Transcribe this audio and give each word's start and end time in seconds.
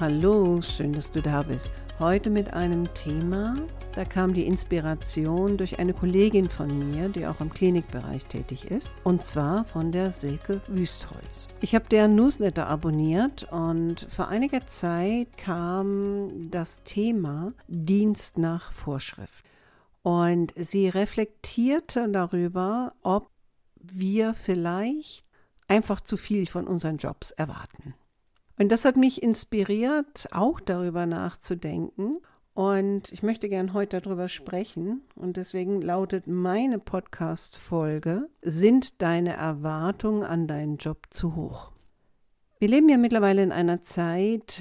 Hallo, 0.00 0.62
schön, 0.62 0.94
dass 0.94 1.12
du 1.12 1.20
da 1.20 1.42
bist. 1.42 1.74
Heute 1.98 2.30
mit 2.30 2.54
einem 2.54 2.88
Thema, 2.94 3.54
da 3.94 4.06
kam 4.06 4.32
die 4.32 4.46
Inspiration 4.46 5.58
durch 5.58 5.78
eine 5.78 5.92
Kollegin 5.92 6.48
von 6.48 6.90
mir, 6.90 7.10
die 7.10 7.26
auch 7.26 7.42
im 7.42 7.52
Klinikbereich 7.52 8.24
tätig 8.24 8.64
ist, 8.64 8.94
und 9.04 9.22
zwar 9.22 9.66
von 9.66 9.92
der 9.92 10.10
Silke 10.10 10.62
Wüstholz. 10.68 11.48
Ich 11.60 11.74
habe 11.74 11.84
deren 11.90 12.14
Newsletter 12.14 12.66
abonniert 12.66 13.46
und 13.52 14.06
vor 14.08 14.28
einiger 14.28 14.66
Zeit 14.66 15.36
kam 15.36 16.50
das 16.50 16.82
Thema 16.82 17.52
Dienst 17.68 18.38
nach 18.38 18.72
Vorschrift. 18.72 19.44
Und 20.00 20.54
sie 20.56 20.88
reflektierte 20.88 22.08
darüber, 22.08 22.94
ob 23.02 23.28
wir 23.74 24.32
vielleicht 24.32 25.26
einfach 25.68 26.00
zu 26.00 26.16
viel 26.16 26.46
von 26.46 26.66
unseren 26.66 26.96
Jobs 26.96 27.32
erwarten. 27.32 27.92
Und 28.60 28.70
das 28.70 28.84
hat 28.84 28.98
mich 28.98 29.22
inspiriert, 29.22 30.28
auch 30.32 30.60
darüber 30.60 31.06
nachzudenken. 31.06 32.18
Und 32.52 33.10
ich 33.10 33.22
möchte 33.22 33.48
gern 33.48 33.72
heute 33.72 34.02
darüber 34.02 34.28
sprechen. 34.28 35.00
Und 35.14 35.38
deswegen 35.38 35.80
lautet 35.80 36.26
meine 36.26 36.78
Podcast-Folge: 36.78 38.28
Sind 38.42 39.00
deine 39.00 39.32
Erwartungen 39.32 40.24
an 40.24 40.46
deinen 40.46 40.76
Job 40.76 41.06
zu 41.08 41.36
hoch? 41.36 41.72
Wir 42.58 42.68
leben 42.68 42.90
ja 42.90 42.98
mittlerweile 42.98 43.42
in 43.42 43.50
einer 43.50 43.80
Zeit, 43.80 44.60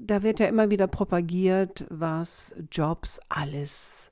da 0.00 0.22
wird 0.22 0.40
ja 0.40 0.46
immer 0.46 0.70
wieder 0.70 0.86
propagiert, 0.86 1.84
was 1.90 2.56
Jobs 2.72 3.20
alles 3.28 4.10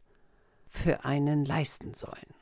für 0.69 1.07
einen 1.07 1.47
leisten 1.47 1.95
sollen. 1.95 2.35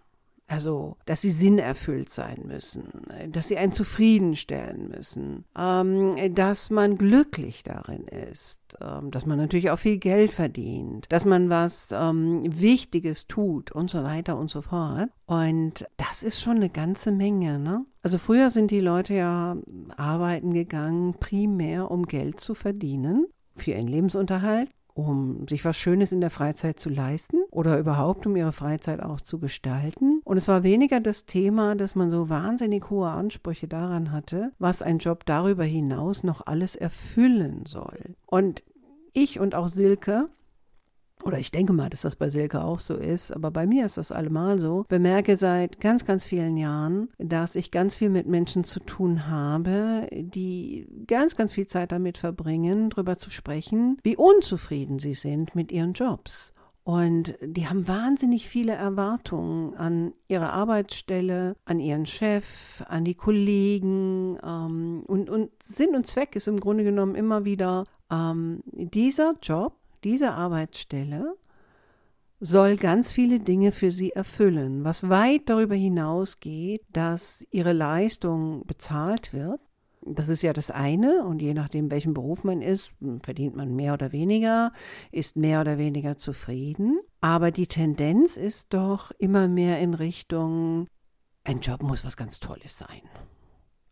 Also, 0.53 0.98
dass 1.06 1.22
sie 1.22 1.31
sinnerfüllt 1.31 2.11
sein 2.11 2.42
müssen, 2.47 2.84
dass 3.31 3.48
sie 3.48 3.56
einen 3.56 3.72
zufriedenstellen 3.72 4.91
müssen, 4.91 5.47
ähm, 5.59 6.34
dass 6.34 6.69
man 6.69 6.98
glücklich 6.98 7.62
darin 7.62 8.06
ist, 8.06 8.77
ähm, 8.83 9.11
dass 9.11 9.25
man 9.25 9.39
natürlich 9.39 9.70
auch 9.70 9.78
viel 9.78 9.97
Geld 9.97 10.31
verdient, 10.31 11.06
dass 11.09 11.25
man 11.25 11.48
was 11.48 11.89
ähm, 11.91 12.42
Wichtiges 12.44 13.28
tut 13.28 13.72
und 13.72 13.89
so 13.89 14.05
weiter 14.05 14.36
und 14.36 14.50
so 14.50 14.61
fort. 14.61 15.09
Und 15.25 15.86
das 15.97 16.22
ist 16.22 16.42
schon 16.42 16.56
eine 16.56 16.69
ganze 16.69 17.12
Menge, 17.12 17.59
ne? 17.59 17.87
Also 18.03 18.19
früher 18.19 18.50
sind 18.50 18.70
die 18.70 18.81
Leute 18.81 19.14
ja 19.14 19.56
arbeiten 19.97 20.53
gegangen, 20.53 21.14
primär 21.14 21.91
um 21.91 22.05
Geld 22.05 22.41
zu 22.41 22.55
verdienen 22.55 23.27
für 23.56 23.70
ihren 23.70 23.89
Lebensunterhalt 23.89 24.69
um 24.95 25.47
sich 25.48 25.65
was 25.65 25.77
Schönes 25.77 26.12
in 26.12 26.21
der 26.21 26.31
Freizeit 26.31 26.79
zu 26.79 26.89
leisten 26.89 27.39
oder 27.51 27.79
überhaupt 27.79 28.27
um 28.27 28.37
ihre 28.37 28.53
Freizeit 28.53 29.03
auch 29.03 29.21
zu 29.21 29.39
gestalten. 29.39 30.21
Und 30.25 30.37
es 30.37 30.49
war 30.49 30.62
weniger 30.62 31.01
das 31.01 31.27
Thema, 31.27 31.75
dass 31.75 31.95
man 31.95 32.11
so 32.11 32.29
wahnsinnig 32.29 32.91
hohe 32.91 33.09
Ansprüche 33.09 33.69
daran 33.69 34.12
hatte, 34.12 34.53
was 34.59 34.83
ein 34.83 34.99
Job 34.99 35.25
darüber 35.27 35.65
hinaus 35.65 36.22
noch 36.25 36.47
alles 36.47 36.77
erfüllen 36.77 37.65
soll. 37.66 38.16
Und 38.27 38.62
ich 39.12 39.41
und 39.41 39.55
auch 39.55 39.69
Silke 39.69 40.28
oder 41.25 41.38
ich 41.38 41.50
denke 41.50 41.72
mal, 41.72 41.91
dass 41.91 42.03
das 42.03 42.16
bei 42.16 42.28
Silke 42.28 42.62
auch 42.62 42.81
so 42.81 42.94
ist, 42.94 43.33
aber 43.33 43.50
bei 43.50 43.66
mir 43.66 43.87
ist 43.87 43.99
das 43.99 44.12
allemal 44.12 44.59
so, 44.59 44.84
bemerke 44.88 45.37
seit 45.37 45.81
ganz, 45.81 46.05
ganz 46.05 46.27
vielen 46.27 46.56
Jahren, 46.56 47.09
dass 47.19 47.56
ich 47.56 47.71
ganz 47.71 47.97
viel 47.97 48.10
mit 48.10 48.27
Menschen 48.27 48.65
zu 48.65 48.81
tun 48.81 49.28
habe, 49.28 50.09
die 50.12 50.87
ganz, 51.06 51.37
ganz 51.37 51.53
viel 51.53 51.66
Zeit 51.66 51.93
damit 51.93 52.19
verbringen, 52.19 52.91
darüber 52.91 53.16
zu 53.16 53.31
sprechen, 53.31 53.99
wie 54.03 54.16
unzufrieden 54.16 54.99
sie 54.99 55.15
sind 55.15 55.55
mit 55.55 55.72
ihren 55.72 55.93
Jobs. 55.93 56.55
Und 56.84 57.37
die 57.41 57.69
haben 57.69 57.87
wahnsinnig 57.87 58.49
viele 58.49 58.72
Erwartungen 58.72 59.75
an 59.75 60.15
ihre 60.27 60.53
Arbeitsstelle, 60.53 61.54
an 61.65 61.78
ihren 61.78 62.06
Chef, 62.06 62.83
an 62.89 63.04
die 63.04 63.15
Kollegen. 63.15 64.37
Ähm, 64.44 65.04
und, 65.06 65.31
und 65.31 65.50
Sinn 65.62 65.94
und 65.94 66.09
Zweck 66.09 66.34
ist 66.34 66.49
im 66.49 66.59
Grunde 66.59 66.83
genommen 66.83 67.15
immer 67.15 67.44
wieder, 67.44 67.84
ähm, 68.10 68.62
dieser 68.66 69.34
Job 69.41 69.77
diese 70.05 70.33
Arbeitsstelle 70.33 71.37
soll 72.41 72.77
ganz 72.77 73.13
viele 73.13 73.39
Dinge 73.39 73.71
für 73.71 73.93
sie 73.93 74.11
erfüllen, 74.11 74.85
was 74.85 75.09
weit 75.09 75.43
darüber 75.49 75.77
hinausgeht, 75.77 76.83
dass 76.93 77.47
ihre 77.51 77.73
Leistung 77.73 78.67
bezahlt 78.67 79.33
wird. 79.33 79.61
Das 80.05 80.29
ist 80.29 80.43
ja 80.43 80.53
das 80.53 80.73
eine 80.73 81.25
und 81.25 81.41
je 81.41 81.55
nachdem, 81.55 81.93
welchen 81.93 82.15
Beruf 82.15 82.43
man 82.43 82.61
ist, 82.61 82.91
verdient 83.23 83.55
man 83.55 83.77
mehr 83.77 83.95
oder 83.95 84.11
weniger, 84.11 84.73
ist 85.13 85.37
mehr 85.37 85.61
oder 85.61 85.79
weniger 85.79 86.17
zufrieden. 86.17 86.99
Aber 87.21 87.53
die 87.53 87.69
Tendenz 87.69 88.37
ist 88.37 88.75
doch 88.75 89.13
immer 89.19 89.47
mehr 89.47 89.79
in 89.79 89.95
Richtung, 89.95 90.89
ein 91.45 91.61
Job 91.61 91.84
muss 91.84 92.05
was 92.05 92.17
ganz 92.17 92.41
Tolles 92.41 92.77
sein. 92.77 93.03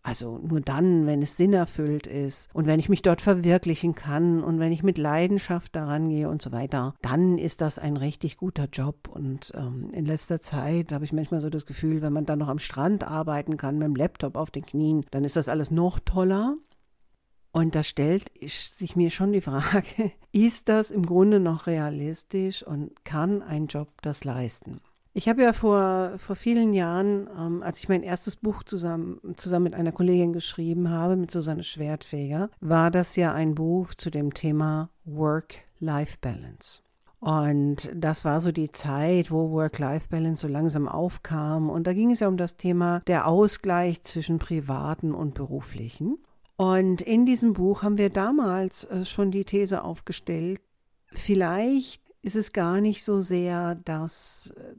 Also 0.03 0.39
nur 0.39 0.61
dann, 0.61 1.07
wenn 1.07 1.21
es 1.21 1.37
sinnerfüllt 1.37 2.07
ist 2.07 2.49
und 2.55 2.67
wenn 2.67 2.81
ich 2.81 2.89
mich 2.89 3.03
dort 3.03 3.21
verwirklichen 3.21 3.95
kann 3.95 4.43
und 4.43 4.59
wenn 4.59 4.73
ich 4.73 4.83
mit 4.83 4.97
Leidenschaft 4.97 5.77
daran 5.77 6.09
gehe 6.09 6.29
und 6.29 6.41
so 6.41 6.53
weiter, 6.53 6.95
dann 7.03 7.37
ist 7.37 7.61
das 7.61 7.79
ein 7.79 7.99
richtig 7.99 8.39
guter 8.39 8.67
Job. 8.73 9.09
Und 9.09 9.53
ähm, 9.55 9.91
in 9.93 10.07
letzter 10.07 10.41
Zeit 10.41 10.93
habe 10.93 11.05
ich 11.05 11.13
manchmal 11.13 11.41
so 11.41 11.51
das 11.51 11.67
Gefühl, 11.67 12.01
wenn 12.01 12.15
man 12.15 12.25
dann 12.25 12.39
noch 12.39 12.49
am 12.49 12.59
Strand 12.59 13.05
arbeiten 13.05 13.59
kann 13.59 13.79
mit 13.79 13.89
dem 13.89 13.97
Laptop 13.97 14.37
auf 14.37 14.51
den 14.51 14.63
Knien, 14.63 15.05
dann 15.11 15.25
ist 15.25 15.37
das 15.37 15.49
alles 15.49 15.71
noch 15.71 16.01
toller. 16.01 16.57
Und 17.53 17.75
da 17.75 17.83
stellt 17.83 18.31
sich 18.47 18.97
mir 18.97 19.11
schon 19.11 19.33
die 19.33 19.41
Frage, 19.41 20.13
ist 20.33 20.69
das 20.69 20.91
im 20.91 21.05
Grunde 21.05 21.41
noch 21.41 21.67
realistisch 21.67 22.63
und 22.63 23.05
kann 23.05 23.43
ein 23.43 23.67
Job 23.67 23.89
das 24.03 24.25
leisten? 24.25 24.81
Ich 25.13 25.29
habe 25.29 25.43
ja 25.43 25.53
vor, 25.53 26.13
vor 26.19 26.37
vielen 26.37 26.73
Jahren, 26.73 27.29
ähm, 27.37 27.63
als 27.65 27.81
ich 27.81 27.89
mein 27.89 28.05
erstes 28.05 28.37
Buch 28.37 28.63
zusammen, 28.63 29.21
zusammen 29.37 29.65
mit 29.65 29.75
einer 29.75 29.91
Kollegin 29.91 30.33
geschrieben 30.33 30.89
habe, 30.89 31.17
mit 31.17 31.33
Susanne 31.33 31.65
Schwertfeger, 31.65 32.49
war 32.61 32.93
das 32.93 33.17
ja 33.17 33.35
ein 33.35 33.57
Buch 33.57 33.95
zu 33.95 34.11
dem 34.11 34.35
Thema 34.35 34.91
Work-Life-Balance. 35.05 36.83
Und 37.19 37.91
das 37.95 38.25
war 38.25 38.41
so 38.41 38.53
die 38.53 38.71
Zeit, 38.71 39.31
wo 39.31 39.51
Work-Life-Balance 39.51 40.43
so 40.43 40.49
langsam 40.49 40.89
aufkam. 40.89 41.69
Und 41.69 41.87
da 41.87 41.93
ging 41.93 42.13
es 42.13 42.21
ja 42.21 42.29
um 42.29 42.37
das 42.37 42.57
Thema 42.57 43.01
der 43.09 43.27
Ausgleich 43.27 44.03
zwischen 44.03 44.39
privaten 44.39 45.13
und 45.13 45.35
beruflichen. 45.35 46.19
Und 46.57 47.03
in 47.03 47.27
diesem 47.27 47.53
Buch 47.53 47.83
haben 47.83 47.99
wir 47.99 48.11
damals 48.11 48.85
äh, 48.85 49.05
schon 49.05 49.33
die 49.33 49.45
These 49.45 49.83
aufgestellt, 49.83 50.61
vielleicht 51.07 52.03
ist 52.23 52.37
es 52.37 52.53
gar 52.53 52.81
nicht 52.81 53.03
so 53.03 53.21
sehr, 53.21 53.75
dass 53.77 54.53
äh, 54.57 54.75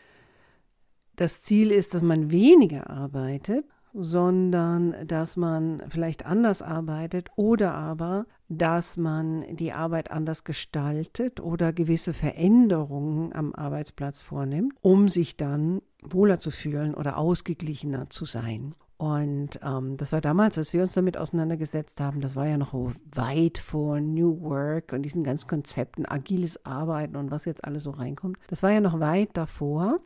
das 1.21 1.43
Ziel 1.43 1.69
ist, 1.69 1.93
dass 1.93 2.01
man 2.01 2.31
weniger 2.31 2.89
arbeitet, 2.89 3.63
sondern 3.93 4.95
dass 5.05 5.37
man 5.37 5.83
vielleicht 5.87 6.25
anders 6.25 6.63
arbeitet 6.63 7.29
oder 7.35 7.75
aber, 7.75 8.25
dass 8.49 8.97
man 8.97 9.45
die 9.55 9.71
Arbeit 9.71 10.09
anders 10.09 10.45
gestaltet 10.45 11.39
oder 11.39 11.73
gewisse 11.73 12.13
Veränderungen 12.13 13.33
am 13.33 13.53
Arbeitsplatz 13.53 14.19
vornimmt, 14.19 14.73
um 14.81 15.09
sich 15.09 15.37
dann 15.37 15.83
wohler 16.01 16.39
zu 16.39 16.49
fühlen 16.49 16.95
oder 16.95 17.17
ausgeglichener 17.17 18.09
zu 18.09 18.25
sein. 18.25 18.73
Und 18.97 19.59
ähm, 19.63 19.97
das 19.97 20.13
war 20.13 20.21
damals, 20.21 20.57
als 20.57 20.73
wir 20.73 20.81
uns 20.81 20.93
damit 20.93 21.17
auseinandergesetzt 21.17 21.99
haben, 21.99 22.21
das 22.21 22.35
war 22.35 22.47
ja 22.47 22.57
noch 22.57 22.73
weit 23.13 23.59
vor 23.59 23.99
New 23.99 24.41
Work 24.41 24.93
und 24.93 25.03
diesen 25.03 25.23
ganzen 25.23 25.47
Konzepten, 25.47 26.05
agiles 26.07 26.65
Arbeiten 26.65 27.15
und 27.15 27.29
was 27.29 27.45
jetzt 27.45 27.63
alles 27.63 27.83
so 27.83 27.91
reinkommt. 27.91 28.37
Das 28.47 28.63
war 28.63 28.71
ja 28.71 28.81
noch 28.81 28.99
weit 28.99 29.29
davor. 29.33 29.99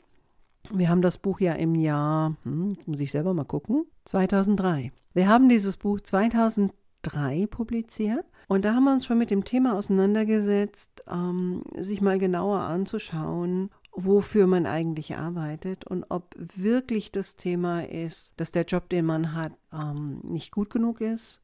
Wir 0.72 0.90
haben 0.90 1.02
das 1.02 1.18
Buch 1.18 1.40
ja 1.40 1.54
im 1.54 1.76
Jahr, 1.76 2.36
hm, 2.44 2.72
jetzt 2.72 2.88
muss 2.88 3.00
ich 3.00 3.12
selber 3.12 3.34
mal 3.34 3.46
gucken, 3.46 3.86
2003. 4.06 4.92
Wir 5.14 5.30
haben 5.30 5.50
dieses 5.50 5.78
Buch 5.78 6.00
2003 6.00 7.48
publiziert 7.48 8.26
und 8.48 8.66
da 8.66 8.74
haben 8.74 8.84
wir 8.84 8.94
uns 8.94 9.06
schon 9.06 9.18
mit 9.18 9.32
dem 9.32 9.44
Thema 9.44 9.76
auseinandergesetzt, 9.76 11.04
ähm, 11.08 11.64
sich 11.78 12.02
mal 12.02 12.20
genauer 12.20 12.60
anzuschauen, 12.60 13.70
wofür 13.92 14.48
man 14.48 14.66
eigentlich 14.66 15.16
arbeitet 15.16 15.86
und 15.86 16.06
ob 16.10 16.36
wirklich 16.38 17.12
das 17.12 17.36
Thema 17.38 17.88
ist, 17.88 18.34
dass 18.38 18.52
der 18.52 18.66
Job, 18.66 18.90
den 18.90 19.06
man 19.06 19.34
hat, 19.34 19.54
ähm, 19.72 20.20
nicht 20.24 20.52
gut 20.52 20.70
genug 20.70 21.02
ist 21.02 21.42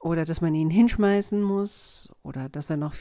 oder 0.00 0.24
dass 0.24 0.40
man 0.40 0.54
ihn 0.54 0.70
hinschmeißen 0.70 1.42
muss 1.42 2.08
oder 2.22 2.48
dass 2.48 2.70
er 2.70 2.76
noch 2.76 2.94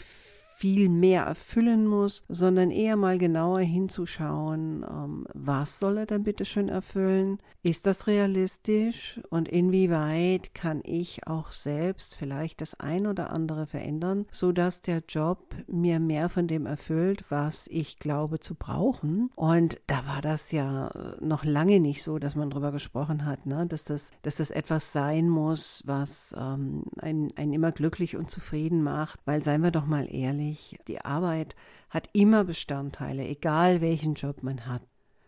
viel 0.65 0.89
mehr 0.89 1.25
erfüllen 1.25 1.85
muss, 1.85 2.23
sondern 2.27 2.71
eher 2.71 2.95
mal 2.95 3.19
genauer 3.19 3.59
hinzuschauen, 3.59 4.83
ähm, 4.83 5.27
was 5.35 5.77
soll 5.77 5.99
er 5.99 6.07
denn 6.07 6.23
bitte 6.23 6.43
schön 6.43 6.69
erfüllen? 6.69 7.37
Ist 7.61 7.85
das 7.85 8.07
realistisch? 8.07 9.19
Und 9.29 9.47
inwieweit 9.47 10.55
kann 10.55 10.81
ich 10.83 11.27
auch 11.27 11.51
selbst 11.51 12.15
vielleicht 12.15 12.61
das 12.61 12.79
ein 12.79 13.05
oder 13.05 13.29
andere 13.29 13.67
verändern, 13.67 14.25
sodass 14.31 14.81
der 14.81 15.03
Job 15.07 15.53
mir 15.67 15.99
mehr 15.99 16.29
von 16.29 16.47
dem 16.47 16.65
erfüllt, 16.65 17.25
was 17.29 17.67
ich 17.67 17.99
glaube 17.99 18.39
zu 18.39 18.55
brauchen? 18.55 19.29
Und 19.35 19.79
da 19.85 20.07
war 20.07 20.23
das 20.23 20.51
ja 20.51 20.89
noch 21.21 21.43
lange 21.43 21.79
nicht 21.79 22.01
so, 22.01 22.17
dass 22.17 22.35
man 22.35 22.49
darüber 22.49 22.71
gesprochen 22.71 23.25
hat, 23.27 23.45
ne? 23.45 23.67
dass, 23.67 23.83
das, 23.83 24.09
dass 24.23 24.37
das 24.37 24.49
etwas 24.49 24.91
sein 24.91 25.29
muss, 25.29 25.83
was 25.85 26.35
ähm, 26.35 26.85
einen, 26.97 27.31
einen 27.35 27.53
immer 27.53 27.71
glücklich 27.71 28.15
und 28.15 28.31
zufrieden 28.31 28.81
macht, 28.81 29.19
weil 29.25 29.43
seien 29.43 29.61
wir 29.61 29.71
doch 29.71 29.85
mal 29.85 30.07
ehrlich, 30.11 30.54
ehrlich, 30.55 30.79
die 30.87 31.01
Arbeit 31.01 31.55
hat 31.89 32.09
immer 32.13 32.43
Bestandteile, 32.43 33.27
egal 33.27 33.81
welchen 33.81 34.15
Job 34.15 34.43
man 34.43 34.65
hat. 34.65 34.81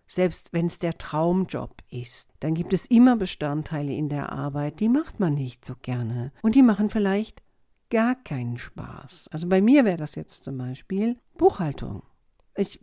Selbst 0.08 0.54
wenn 0.54 0.68
es 0.68 0.80
der 0.80 0.98
Traumjob 0.98 1.84
ist, 1.90 2.32
dann 2.40 2.54
gibt 2.54 2.72
es 2.72 2.86
immer 2.86 3.18
Bestandteile 3.18 3.94
in 3.94 4.08
der 4.08 4.32
Arbeit, 4.32 4.80
die 4.80 4.90
macht 4.90 5.20
man 5.20 5.34
nicht 5.34 5.66
so 5.66 5.76
gerne. 5.82 6.32
Und 6.42 6.56
die 6.56 6.62
machen 6.62 6.90
vielleicht 6.90 7.42
gar 7.90 8.16
keinen 8.16 8.58
Spaß. 8.58 9.30
Also 9.32 9.48
bei 9.48 9.62
mir 9.62 9.84
wäre 9.84 9.98
das 9.98 10.16
jetzt 10.16 10.44
zum 10.44 10.58
Beispiel 10.58 11.18
Buchhaltung. 11.38 12.04
Ich, 12.56 12.80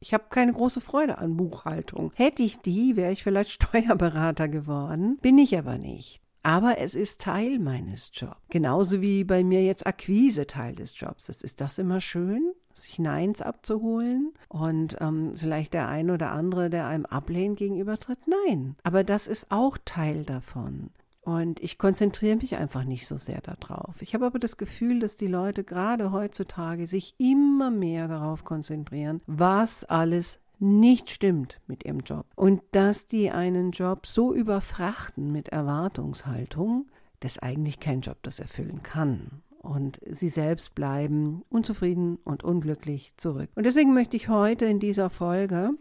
ich 0.00 0.14
habe 0.14 0.24
keine 0.30 0.52
große 0.52 0.80
Freude 0.80 1.18
an 1.18 1.36
Buchhaltung. 1.36 2.10
Hätte 2.14 2.42
ich 2.42 2.58
die, 2.58 2.96
wäre 2.96 3.12
ich 3.12 3.22
vielleicht 3.22 3.50
Steuerberater 3.62 4.48
geworden, 4.48 5.18
bin 5.20 5.36
ich 5.36 5.58
aber 5.58 5.76
nicht. 5.76 6.22
Aber 6.42 6.78
es 6.78 6.94
ist 6.94 7.20
Teil 7.20 7.58
meines 7.58 8.10
Jobs. 8.14 8.36
Genauso 8.48 9.00
wie 9.00 9.24
bei 9.24 9.44
mir 9.44 9.62
jetzt 9.62 9.86
Akquise 9.86 10.46
Teil 10.46 10.74
des 10.74 10.98
Jobs 10.98 11.28
ist. 11.28 11.44
Ist 11.44 11.60
das 11.60 11.78
immer 11.78 12.00
schön, 12.00 12.52
sich 12.72 12.98
Neins 12.98 13.42
abzuholen 13.42 14.32
und 14.48 14.96
ähm, 15.00 15.34
vielleicht 15.34 15.74
der 15.74 15.88
ein 15.88 16.10
oder 16.10 16.32
andere, 16.32 16.70
der 16.70 16.86
einem 16.86 17.04
ablehnt 17.06 17.58
gegenübertritt? 17.58 18.20
Nein. 18.46 18.76
Aber 18.82 19.04
das 19.04 19.28
ist 19.28 19.50
auch 19.50 19.76
Teil 19.84 20.24
davon. 20.24 20.90
Und 21.22 21.60
ich 21.60 21.76
konzentriere 21.76 22.36
mich 22.36 22.56
einfach 22.56 22.84
nicht 22.84 23.06
so 23.06 23.18
sehr 23.18 23.42
darauf. 23.42 24.00
Ich 24.00 24.14
habe 24.14 24.24
aber 24.24 24.38
das 24.38 24.56
Gefühl, 24.56 25.00
dass 25.00 25.16
die 25.16 25.26
Leute 25.26 25.64
gerade 25.64 26.12
heutzutage 26.12 26.86
sich 26.86 27.14
immer 27.18 27.70
mehr 27.70 28.08
darauf 28.08 28.44
konzentrieren, 28.44 29.20
was 29.26 29.84
alles 29.84 30.38
nicht 30.60 31.10
stimmt 31.10 31.60
mit 31.66 31.84
ihrem 31.84 32.00
Job 32.00 32.26
und 32.36 32.62
dass 32.72 33.06
die 33.06 33.30
einen 33.30 33.70
Job 33.70 34.06
so 34.06 34.34
überfrachten 34.34 35.32
mit 35.32 35.48
Erwartungshaltung, 35.48 36.86
dass 37.20 37.38
eigentlich 37.38 37.80
kein 37.80 38.00
Job 38.00 38.18
das 38.22 38.40
erfüllen 38.40 38.82
kann. 38.82 39.42
Und 39.62 40.00
sie 40.08 40.30
selbst 40.30 40.74
bleiben 40.74 41.42
unzufrieden 41.50 42.18
und 42.24 42.42
unglücklich 42.44 43.16
zurück. 43.16 43.50
Und 43.54 43.64
deswegen 43.64 43.92
möchte 43.92 44.16
ich 44.16 44.28
heute 44.28 44.64
in 44.64 44.80
dieser 44.80 45.10
Folge 45.10 45.72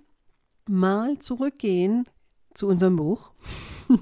mal 0.67 1.17
zurückgehen 1.19 2.05
zu 2.53 2.67
unserem 2.67 2.97
Buch 2.97 3.31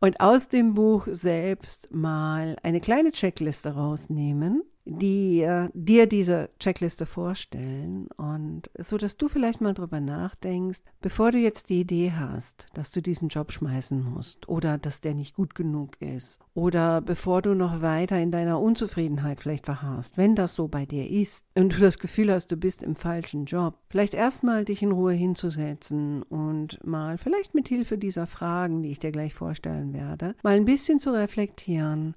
und 0.00 0.20
aus 0.20 0.48
dem 0.48 0.74
Buch 0.74 1.06
selbst 1.10 1.92
mal 1.92 2.56
eine 2.62 2.80
kleine 2.80 3.12
Checkliste 3.12 3.70
rausnehmen, 3.74 4.62
die 4.88 5.42
äh, 5.42 5.68
dir 5.74 6.06
diese 6.06 6.48
Checkliste 6.58 7.04
vorstellen 7.04 8.08
und 8.16 8.70
so, 8.78 8.96
dass 8.96 9.18
du 9.18 9.28
vielleicht 9.28 9.60
mal 9.60 9.74
drüber 9.74 10.00
nachdenkst, 10.00 10.80
bevor 11.00 11.30
du 11.30 11.38
jetzt 11.38 11.68
die 11.68 11.80
Idee 11.80 12.12
hast, 12.12 12.66
dass 12.72 12.90
du 12.90 13.02
diesen 13.02 13.28
Job 13.28 13.52
schmeißen 13.52 14.02
musst 14.02 14.48
oder 14.48 14.78
dass 14.78 15.02
der 15.02 15.14
nicht 15.14 15.34
gut 15.34 15.54
genug 15.54 16.00
ist 16.00 16.40
oder 16.54 17.02
bevor 17.02 17.42
du 17.42 17.54
noch 17.54 17.82
weiter 17.82 18.18
in 18.18 18.30
deiner 18.30 18.60
Unzufriedenheit 18.60 19.40
vielleicht 19.40 19.66
verharrst, 19.66 20.16
wenn 20.16 20.34
das 20.34 20.54
so 20.54 20.68
bei 20.68 20.86
dir 20.86 21.08
ist 21.08 21.46
und 21.54 21.76
du 21.76 21.80
das 21.80 21.98
Gefühl 21.98 22.32
hast, 22.32 22.50
du 22.50 22.56
bist 22.56 22.82
im 22.82 22.94
falschen 22.94 23.44
Job, 23.44 23.78
vielleicht 23.90 24.14
erstmal 24.14 24.64
dich 24.64 24.82
in 24.82 24.92
Ruhe 24.92 25.12
hinzusetzen 25.12 26.22
und 26.22 26.82
mal 26.84 27.18
vielleicht 27.18 27.54
mit 27.54 27.68
Hilfe 27.68 27.98
dieser 27.98 28.26
Fragen, 28.26 28.82
die 28.82 28.90
ich 28.90 28.98
dir 28.98 29.12
gleich 29.12 29.34
vorstellen 29.34 29.92
werde, 29.92 30.34
mal 30.42 30.56
ein 30.56 30.64
bisschen 30.64 30.98
zu 30.98 31.12
reflektieren, 31.12 32.14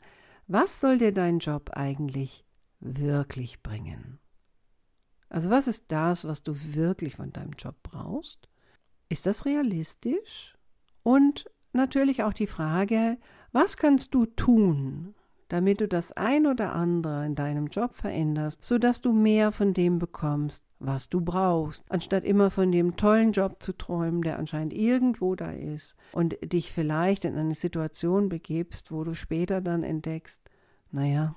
was 0.47 0.79
soll 0.79 0.97
dir 0.97 1.11
dein 1.11 1.39
Job 1.39 1.71
eigentlich 1.73 2.45
wirklich 2.81 3.63
bringen? 3.63 4.19
Also 5.29 5.49
was 5.49 5.67
ist 5.67 5.85
das, 5.87 6.27
was 6.27 6.43
du 6.43 6.53
wirklich 6.75 7.15
von 7.15 7.31
deinem 7.31 7.53
Job 7.53 7.75
brauchst? 7.83 8.49
Ist 9.07 9.25
das 9.25 9.45
realistisch? 9.45 10.57
Und 11.03 11.49
natürlich 11.73 12.23
auch 12.23 12.33
die 12.33 12.47
Frage, 12.47 13.17
was 13.53 13.77
kannst 13.77 14.13
du 14.13 14.25
tun, 14.25 15.15
damit 15.47 15.81
du 15.81 15.87
das 15.87 16.13
ein 16.13 16.47
oder 16.47 16.73
andere 16.73 17.25
in 17.25 17.35
deinem 17.35 17.67
Job 17.67 17.93
veränderst, 17.93 18.63
sodass 18.63 19.01
du 19.01 19.11
mehr 19.11 19.51
von 19.51 19.73
dem 19.73 19.99
bekommst, 19.99 20.65
was 20.79 21.09
du 21.09 21.19
brauchst, 21.19 21.91
anstatt 21.91 22.23
immer 22.23 22.49
von 22.49 22.71
dem 22.71 22.95
tollen 22.95 23.33
Job 23.33 23.61
zu 23.61 23.73
träumen, 23.73 24.21
der 24.21 24.39
anscheinend 24.39 24.71
irgendwo 24.73 25.35
da 25.35 25.51
ist 25.51 25.97
und 26.13 26.37
dich 26.41 26.71
vielleicht 26.71 27.25
in 27.25 27.37
eine 27.37 27.55
Situation 27.55 28.29
begibst, 28.29 28.91
wo 28.93 29.03
du 29.03 29.13
später 29.13 29.59
dann 29.59 29.83
entdeckst, 29.83 30.41
naja, 30.91 31.35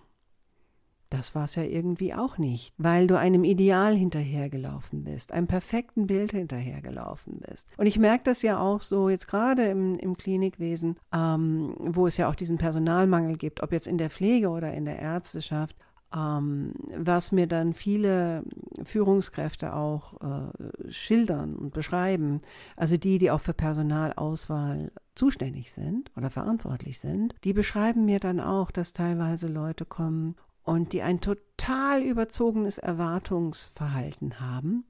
das 1.15 1.35
war 1.35 1.45
es 1.45 1.55
ja 1.55 1.63
irgendwie 1.63 2.13
auch 2.15 2.39
nicht, 2.39 2.75
weil 2.77 3.07
du 3.07 3.19
einem 3.19 3.45
Ideal 3.45 3.95
hinterhergelaufen 3.95 5.05
bist, 5.05 5.33
einem 5.33 5.47
perfekten 5.47 6.07
Bild 6.07 6.33
hinterhergelaufen 6.33 7.41
bist. 7.41 7.71
Und 7.77 7.87
ich 7.87 7.99
merke 7.99 8.25
das 8.25 8.43
ja 8.43 8.59
auch 8.59 8.83
so 8.83 9.09
jetzt 9.09 9.29
gerade 9.29 9.65
im, 9.67 9.99
im 9.99 10.17
Klinikwesen, 10.17 10.97
ähm, 11.15 11.75
wo 11.79 12.07
es 12.07 12.17
ja 12.17 12.29
auch 12.29 12.35
diesen 12.35 12.59
Personalmangel 12.59 13.37
gibt, 13.37 13.63
ob 13.63 13.73
jetzt 13.73 13.87
in 13.87 13.99
der 13.99 14.11
Pflege 14.11 14.49
oder 14.49 14.75
in 14.75 14.85
der 14.85 14.99
Ärzteschaft, 14.99 15.77
ähm, 16.15 16.73
was 16.97 17.33
mir 17.33 17.47
dann 17.47 17.75
viele 17.75 18.45
Führungskräfte 18.85 19.75
auch 19.75 20.15
äh, 20.21 20.91
schildern 20.91 21.57
und 21.57 21.73
beschreiben, 21.73 22.41
also 22.77 22.97
die, 22.97 23.19
die 23.19 23.31
auch 23.31 23.41
für 23.41 23.55
Personalauswahl 23.55 24.93
zuständig 25.15 25.73
sind 25.73 26.11
oder 26.17 26.31
verantwortlich 26.31 26.99
sind, 26.99 27.35
die 27.45 27.53
beschreiben 27.53 28.05
mir 28.05 28.21
dann 28.21 28.41
auch, 28.41 28.71
dass 28.71 28.93
teilweise 28.93 29.49
Leute 29.49 29.85
kommen 29.85 30.37
und 30.65 30.93
die 30.93 31.03
ein 31.03 31.21
total 31.21 32.03
überzogenes 32.03 32.79
Erwartungsverhalten 32.79 34.41
haben. 34.41 34.85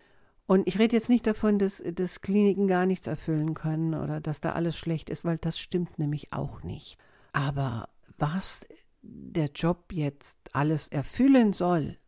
Und 0.46 0.66
ich 0.66 0.78
rede 0.78 0.96
jetzt 0.96 1.08
nicht 1.08 1.26
davon, 1.26 1.58
dass, 1.58 1.82
dass 1.94 2.20
Kliniken 2.20 2.68
gar 2.68 2.86
nichts 2.86 3.06
erfüllen 3.06 3.54
können 3.54 3.94
oder 3.94 4.20
dass 4.20 4.40
da 4.40 4.52
alles 4.52 4.76
schlecht 4.76 5.10
ist, 5.10 5.24
weil 5.24 5.38
das 5.38 5.58
stimmt 5.58 5.98
nämlich 5.98 6.32
auch 6.32 6.62
nicht. 6.62 6.98
Aber 7.32 7.88
was 8.18 8.66
der 9.02 9.50
Job 9.54 9.92
jetzt 9.92 10.38
alles 10.54 10.88
erfüllen 10.88 11.52
soll, 11.52 11.98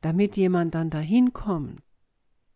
damit 0.00 0.36
jemand 0.36 0.74
dann 0.74 0.90
dahin 0.90 1.32
kommt, 1.32 1.82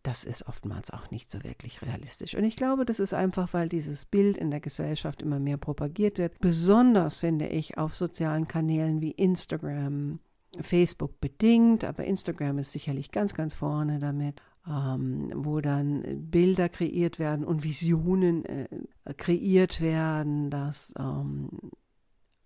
das 0.03 0.25
ist 0.25 0.47
oftmals 0.47 0.91
auch 0.91 1.11
nicht 1.11 1.31
so 1.31 1.43
wirklich 1.43 1.81
realistisch. 1.81 2.35
Und 2.35 2.43
ich 2.43 2.57
glaube, 2.57 2.85
das 2.85 2.99
ist 2.99 3.13
einfach, 3.13 3.53
weil 3.53 3.69
dieses 3.69 4.03
Bild 4.03 4.37
in 4.37 4.51
der 4.51 4.59
Gesellschaft 4.59 5.21
immer 5.21 5.39
mehr 5.39 5.57
propagiert 5.57 6.17
wird. 6.17 6.37
Besonders 6.39 7.19
finde 7.19 7.47
ich 7.47 7.77
auf 7.77 7.95
sozialen 7.95 8.47
Kanälen 8.47 9.01
wie 9.01 9.11
Instagram, 9.11 10.19
Facebook 10.59 11.19
bedingt, 11.19 11.83
aber 11.83 12.03
Instagram 12.03 12.59
ist 12.59 12.73
sicherlich 12.73 13.11
ganz, 13.11 13.33
ganz 13.33 13.53
vorne 13.53 13.99
damit. 13.99 14.41
Ähm, 14.65 15.29
wo 15.35 15.59
dann 15.59 16.29
Bilder 16.31 16.69
kreiert 16.69 17.19
werden 17.19 17.43
und 17.43 17.65
Visionen 17.65 18.45
äh, 18.45 18.67
kreiert 19.17 19.81
werden, 19.81 20.49
dass 20.49 20.93
ähm, 20.97 21.49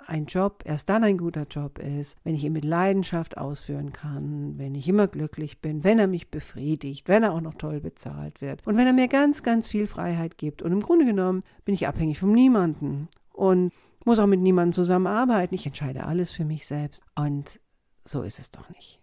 ein 0.05 0.25
Job 0.25 0.63
erst 0.65 0.89
dann 0.89 1.03
ein 1.03 1.17
guter 1.17 1.43
Job 1.49 1.79
ist, 1.79 2.17
wenn 2.23 2.35
ich 2.35 2.43
ihn 2.43 2.53
mit 2.53 2.63
Leidenschaft 2.63 3.37
ausführen 3.37 3.91
kann, 3.91 4.57
wenn 4.57 4.75
ich 4.75 4.87
immer 4.87 5.07
glücklich 5.07 5.59
bin, 5.59 5.83
wenn 5.83 5.99
er 5.99 6.07
mich 6.07 6.29
befriedigt, 6.29 7.07
wenn 7.07 7.23
er 7.23 7.33
auch 7.33 7.41
noch 7.41 7.55
toll 7.55 7.79
bezahlt 7.79 8.41
wird 8.41 8.65
und 8.65 8.77
wenn 8.77 8.87
er 8.87 8.93
mir 8.93 9.07
ganz, 9.07 9.43
ganz 9.43 9.67
viel 9.67 9.87
Freiheit 9.87 10.37
gibt. 10.37 10.61
Und 10.61 10.71
im 10.71 10.81
Grunde 10.81 11.05
genommen 11.05 11.43
bin 11.65 11.75
ich 11.75 11.87
abhängig 11.87 12.19
von 12.19 12.31
niemandem 12.31 13.07
und 13.33 13.73
muss 14.05 14.19
auch 14.19 14.27
mit 14.27 14.39
niemandem 14.39 14.73
zusammenarbeiten. 14.73 15.55
Ich 15.55 15.65
entscheide 15.65 16.05
alles 16.05 16.31
für 16.31 16.45
mich 16.45 16.65
selbst. 16.65 17.03
Und 17.15 17.59
so 18.05 18.21
ist 18.21 18.39
es 18.39 18.51
doch 18.51 18.69
nicht. 18.69 19.01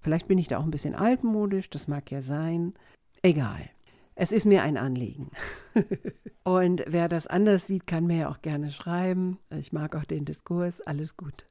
Vielleicht 0.00 0.28
bin 0.28 0.38
ich 0.38 0.48
da 0.48 0.58
auch 0.58 0.64
ein 0.64 0.70
bisschen 0.70 0.94
altmodisch, 0.94 1.70
das 1.70 1.88
mag 1.88 2.10
ja 2.10 2.22
sein. 2.22 2.74
Egal. 3.22 3.68
Es 4.14 4.32
ist 4.32 4.46
mir 4.46 4.62
ein 4.62 4.76
Anliegen. 4.76 5.30
und 6.44 6.84
wer 6.86 7.08
das 7.08 7.26
anders 7.26 7.66
sieht, 7.66 7.86
kann 7.86 8.06
mir 8.06 8.16
ja 8.18 8.30
auch 8.30 8.42
gerne 8.42 8.70
schreiben. 8.70 9.38
Ich 9.50 9.72
mag 9.72 9.96
auch 9.96 10.04
den 10.04 10.24
Diskurs. 10.24 10.80
Alles 10.82 11.16
gut. 11.16 11.46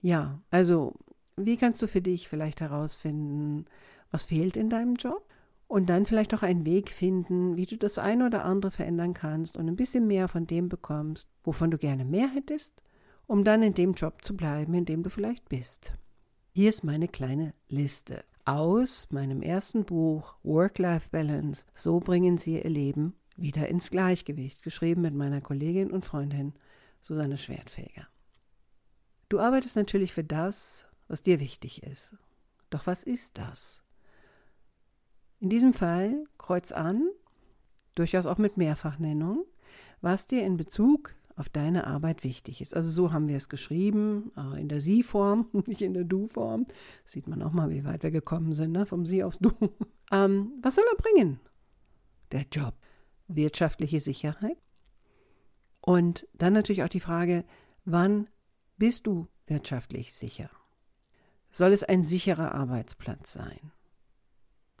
Ja, 0.00 0.40
also, 0.50 0.94
wie 1.36 1.56
kannst 1.56 1.80
du 1.82 1.86
für 1.86 2.02
dich 2.02 2.28
vielleicht 2.28 2.60
herausfinden, 2.60 3.66
was 4.10 4.24
fehlt 4.24 4.56
in 4.56 4.68
deinem 4.68 4.94
Job? 4.94 5.22
Und 5.68 5.88
dann 5.88 6.06
vielleicht 6.06 6.32
auch 6.32 6.42
einen 6.42 6.64
Weg 6.64 6.90
finden, 6.90 7.56
wie 7.56 7.66
du 7.66 7.76
das 7.76 7.98
eine 7.98 8.26
oder 8.26 8.44
andere 8.44 8.70
verändern 8.70 9.14
kannst 9.14 9.56
und 9.56 9.66
ein 9.66 9.74
bisschen 9.74 10.06
mehr 10.06 10.28
von 10.28 10.46
dem 10.46 10.68
bekommst, 10.68 11.28
wovon 11.42 11.72
du 11.72 11.78
gerne 11.78 12.04
mehr 12.04 12.28
hättest, 12.28 12.82
um 13.26 13.42
dann 13.42 13.64
in 13.64 13.74
dem 13.74 13.94
Job 13.94 14.22
zu 14.22 14.36
bleiben, 14.36 14.74
in 14.74 14.84
dem 14.84 15.02
du 15.02 15.10
vielleicht 15.10 15.48
bist. 15.48 15.92
Hier 16.52 16.68
ist 16.68 16.84
meine 16.84 17.08
kleine 17.08 17.52
Liste 17.68 18.22
aus 18.46 19.08
meinem 19.10 19.42
ersten 19.42 19.84
Buch 19.84 20.36
Work-Life-Balance. 20.44 21.64
So 21.74 22.00
bringen 22.00 22.38
Sie 22.38 22.54
Ihr 22.54 22.70
Leben 22.70 23.14
wieder 23.36 23.68
ins 23.68 23.90
Gleichgewicht, 23.90 24.62
geschrieben 24.62 25.02
mit 25.02 25.14
meiner 25.14 25.40
Kollegin 25.40 25.90
und 25.90 26.04
Freundin 26.04 26.54
Susanne 27.02 27.36
Schwertfeger. 27.36 28.06
Du 29.28 29.40
arbeitest 29.40 29.76
natürlich 29.76 30.12
für 30.12 30.24
das, 30.24 30.86
was 31.08 31.22
dir 31.22 31.40
wichtig 31.40 31.82
ist. 31.82 32.14
Doch 32.70 32.86
was 32.86 33.02
ist 33.02 33.36
das? 33.36 33.82
In 35.40 35.50
diesem 35.50 35.72
Fall 35.72 36.24
kreuz 36.38 36.72
an, 36.72 37.08
durchaus 37.96 38.26
auch 38.26 38.38
mit 38.38 38.56
Mehrfachnennung, 38.56 39.44
was 40.00 40.26
dir 40.26 40.44
in 40.44 40.56
Bezug 40.56 41.14
auf 41.36 41.50
deine 41.50 41.86
Arbeit 41.86 42.24
wichtig 42.24 42.62
ist. 42.62 42.74
Also 42.74 42.90
so 42.90 43.12
haben 43.12 43.28
wir 43.28 43.36
es 43.36 43.48
geschrieben, 43.48 44.32
äh, 44.36 44.60
in 44.60 44.68
der 44.68 44.80
Sie-Form, 44.80 45.48
nicht 45.66 45.82
in 45.82 45.92
der 45.92 46.04
Du-Form. 46.04 46.66
Sieht 47.04 47.28
man 47.28 47.42
auch 47.42 47.52
mal, 47.52 47.70
wie 47.70 47.84
weit 47.84 48.02
wir 48.02 48.10
gekommen 48.10 48.54
sind, 48.54 48.72
ne? 48.72 48.86
vom 48.86 49.06
Sie 49.06 49.22
aufs 49.22 49.38
Du. 49.38 49.50
Ähm, 50.12 50.52
was 50.62 50.76
soll 50.76 50.84
er 50.88 51.02
bringen? 51.02 51.40
Der 52.30 52.42
Job. 52.52 52.74
Wirtschaftliche 53.26 53.98
Sicherheit. 53.98 54.56
Und 55.80 56.28
dann 56.32 56.52
natürlich 56.52 56.84
auch 56.84 56.88
die 56.88 57.00
Frage, 57.00 57.44
wann 57.84 58.28
bist 58.76 59.08
du 59.08 59.26
wirtschaftlich 59.48 60.14
sicher? 60.14 60.48
Soll 61.50 61.72
es 61.72 61.82
ein 61.82 62.04
sicherer 62.04 62.54
Arbeitsplatz 62.54 63.32
sein? 63.32 63.72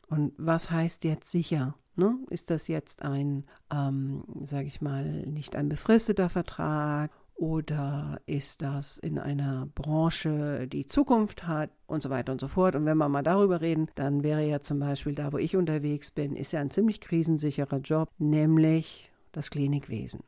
Und 0.06 0.32
was 0.36 0.70
heißt 0.70 1.02
jetzt 1.02 1.28
sicher? 1.28 1.74
Ne? 1.96 2.18
Ist 2.30 2.50
das 2.50 2.68
jetzt 2.68 3.02
ein, 3.02 3.44
ähm, 3.72 4.24
sage 4.42 4.66
ich 4.66 4.80
mal, 4.80 5.04
nicht 5.26 5.56
ein 5.56 5.68
befristeter 5.68 6.28
Vertrag 6.28 7.10
oder 7.36 8.20
ist 8.26 8.62
das 8.62 8.98
in 8.98 9.18
einer 9.18 9.66
Branche, 9.74 10.66
die 10.68 10.86
Zukunft 10.86 11.46
hat 11.46 11.70
und 11.86 12.02
so 12.02 12.10
weiter 12.10 12.32
und 12.32 12.40
so 12.40 12.48
fort. 12.48 12.76
Und 12.76 12.86
wenn 12.86 12.96
wir 12.96 13.08
mal 13.08 13.22
darüber 13.22 13.60
reden, 13.60 13.88
dann 13.94 14.22
wäre 14.22 14.46
ja 14.46 14.60
zum 14.60 14.78
Beispiel 14.78 15.14
da, 15.14 15.32
wo 15.32 15.38
ich 15.38 15.56
unterwegs 15.56 16.10
bin, 16.10 16.36
ist 16.36 16.52
ja 16.52 16.60
ein 16.60 16.70
ziemlich 16.70 17.00
krisensicherer 17.00 17.78
Job, 17.78 18.10
nämlich 18.18 19.10
das 19.32 19.50
Klinikwesen. 19.50 20.22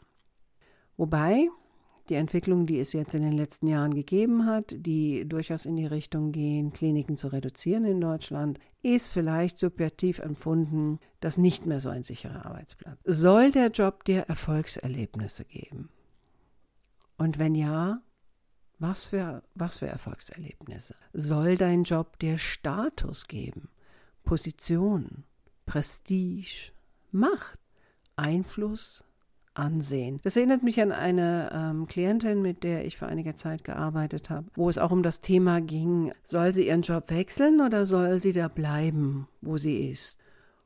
Wobei 0.96 1.48
die 2.10 2.14
Entwicklung, 2.14 2.66
die 2.66 2.78
es 2.78 2.92
jetzt 2.92 3.14
in 3.14 3.22
den 3.22 3.32
letzten 3.32 3.66
Jahren 3.66 3.94
gegeben 3.94 4.46
hat, 4.46 4.74
die 4.76 5.28
durchaus 5.28 5.66
in 5.66 5.76
die 5.76 5.86
Richtung 5.86 6.32
gehen, 6.32 6.72
Kliniken 6.72 7.16
zu 7.16 7.28
reduzieren 7.28 7.84
in 7.84 8.00
Deutschland, 8.00 8.58
ist 8.82 9.12
vielleicht 9.12 9.58
subjektiv 9.58 10.18
empfunden 10.18 10.98
das 11.20 11.38
nicht 11.38 11.66
mehr 11.66 11.80
so 11.80 11.88
ein 11.88 12.02
sicherer 12.02 12.46
Arbeitsplatz. 12.46 12.98
Soll 13.04 13.50
der 13.50 13.70
Job 13.70 14.04
dir 14.04 14.22
Erfolgserlebnisse 14.22 15.44
geben? 15.44 15.90
Und 17.16 17.38
wenn 17.38 17.54
ja, 17.54 18.00
was 18.78 19.08
für, 19.08 19.42
was 19.54 19.78
für 19.78 19.88
Erfolgserlebnisse? 19.88 20.94
Soll 21.12 21.56
dein 21.56 21.82
Job 21.82 22.18
dir 22.20 22.38
Status 22.38 23.26
geben? 23.26 23.68
Position, 24.22 25.24
Prestige, 25.66 26.70
Macht, 27.10 27.58
Einfluss, 28.14 29.04
ansehen. 29.58 30.20
Das 30.22 30.36
erinnert 30.36 30.62
mich 30.62 30.80
an 30.80 30.92
eine 30.92 31.50
ähm, 31.52 31.86
Klientin, 31.86 32.42
mit 32.42 32.62
der 32.62 32.84
ich 32.84 32.96
vor 32.96 33.08
einiger 33.08 33.34
Zeit 33.34 33.64
gearbeitet 33.64 34.30
habe, 34.30 34.46
wo 34.54 34.68
es 34.68 34.78
auch 34.78 34.92
um 34.92 35.02
das 35.02 35.20
Thema 35.20 35.60
ging, 35.60 36.12
soll 36.22 36.52
sie 36.52 36.68
ihren 36.68 36.82
Job 36.82 37.10
wechseln 37.10 37.60
oder 37.60 37.86
soll 37.86 38.20
sie 38.20 38.32
da 38.32 38.48
bleiben, 38.48 39.28
wo 39.40 39.56
sie 39.56 39.88
ist? 39.88 40.20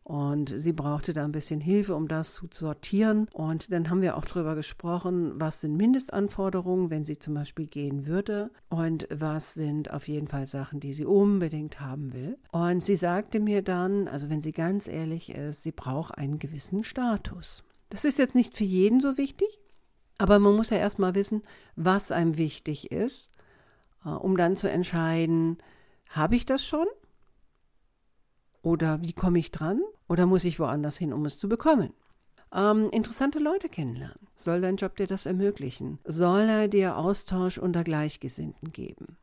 Und 0.04 0.52
sie 0.58 0.72
brauchte 0.72 1.12
da 1.12 1.24
ein 1.24 1.32
bisschen 1.32 1.60
Hilfe, 1.60 1.94
um 1.94 2.08
das 2.08 2.34
zu 2.34 2.48
sortieren. 2.50 3.28
Und 3.32 3.72
dann 3.72 3.88
haben 3.88 4.02
wir 4.02 4.16
auch 4.16 4.24
darüber 4.24 4.54
gesprochen, 4.54 5.32
was 5.36 5.60
sind 5.60 5.76
Mindestanforderungen, 5.76 6.90
wenn 6.90 7.04
sie 7.04 7.18
zum 7.18 7.34
Beispiel 7.34 7.66
gehen 7.66 8.06
würde 8.06 8.50
und 8.68 9.06
was 9.10 9.54
sind 9.54 9.92
auf 9.92 10.08
jeden 10.08 10.26
Fall 10.26 10.46
Sachen, 10.46 10.80
die 10.80 10.92
sie 10.92 11.04
unbedingt 11.04 11.80
haben 11.80 12.12
will. 12.12 12.36
Und 12.50 12.82
sie 12.82 12.96
sagte 12.96 13.38
mir 13.38 13.62
dann, 13.62 14.08
also 14.08 14.28
wenn 14.28 14.40
sie 14.40 14.52
ganz 14.52 14.88
ehrlich 14.88 15.30
ist, 15.30 15.62
sie 15.62 15.72
braucht 15.72 16.18
einen 16.18 16.38
gewissen 16.38 16.82
Status. 16.82 17.62
Das 17.92 18.06
ist 18.06 18.18
jetzt 18.18 18.34
nicht 18.34 18.56
für 18.56 18.64
jeden 18.64 19.02
so 19.02 19.18
wichtig, 19.18 19.60
aber 20.16 20.38
man 20.38 20.56
muss 20.56 20.70
ja 20.70 20.78
erstmal 20.78 21.14
wissen, 21.14 21.42
was 21.76 22.10
einem 22.10 22.38
wichtig 22.38 22.90
ist, 22.90 23.30
äh, 24.06 24.08
um 24.08 24.38
dann 24.38 24.56
zu 24.56 24.70
entscheiden, 24.70 25.58
habe 26.08 26.34
ich 26.34 26.46
das 26.46 26.64
schon? 26.64 26.86
Oder 28.62 29.02
wie 29.02 29.12
komme 29.12 29.38
ich 29.38 29.50
dran? 29.50 29.82
Oder 30.08 30.24
muss 30.24 30.44
ich 30.44 30.58
woanders 30.58 30.96
hin, 30.96 31.12
um 31.12 31.26
es 31.26 31.38
zu 31.38 31.50
bekommen? 31.50 31.92
Ähm, 32.50 32.88
interessante 32.92 33.38
Leute 33.38 33.68
kennenlernen. 33.68 34.26
Soll 34.36 34.62
dein 34.62 34.76
Job 34.76 34.96
dir 34.96 35.06
das 35.06 35.26
ermöglichen? 35.26 35.98
Soll 36.06 36.48
er 36.48 36.68
dir 36.68 36.96
Austausch 36.96 37.58
unter 37.58 37.84
Gleichgesinnten 37.84 38.72
geben? 38.72 39.18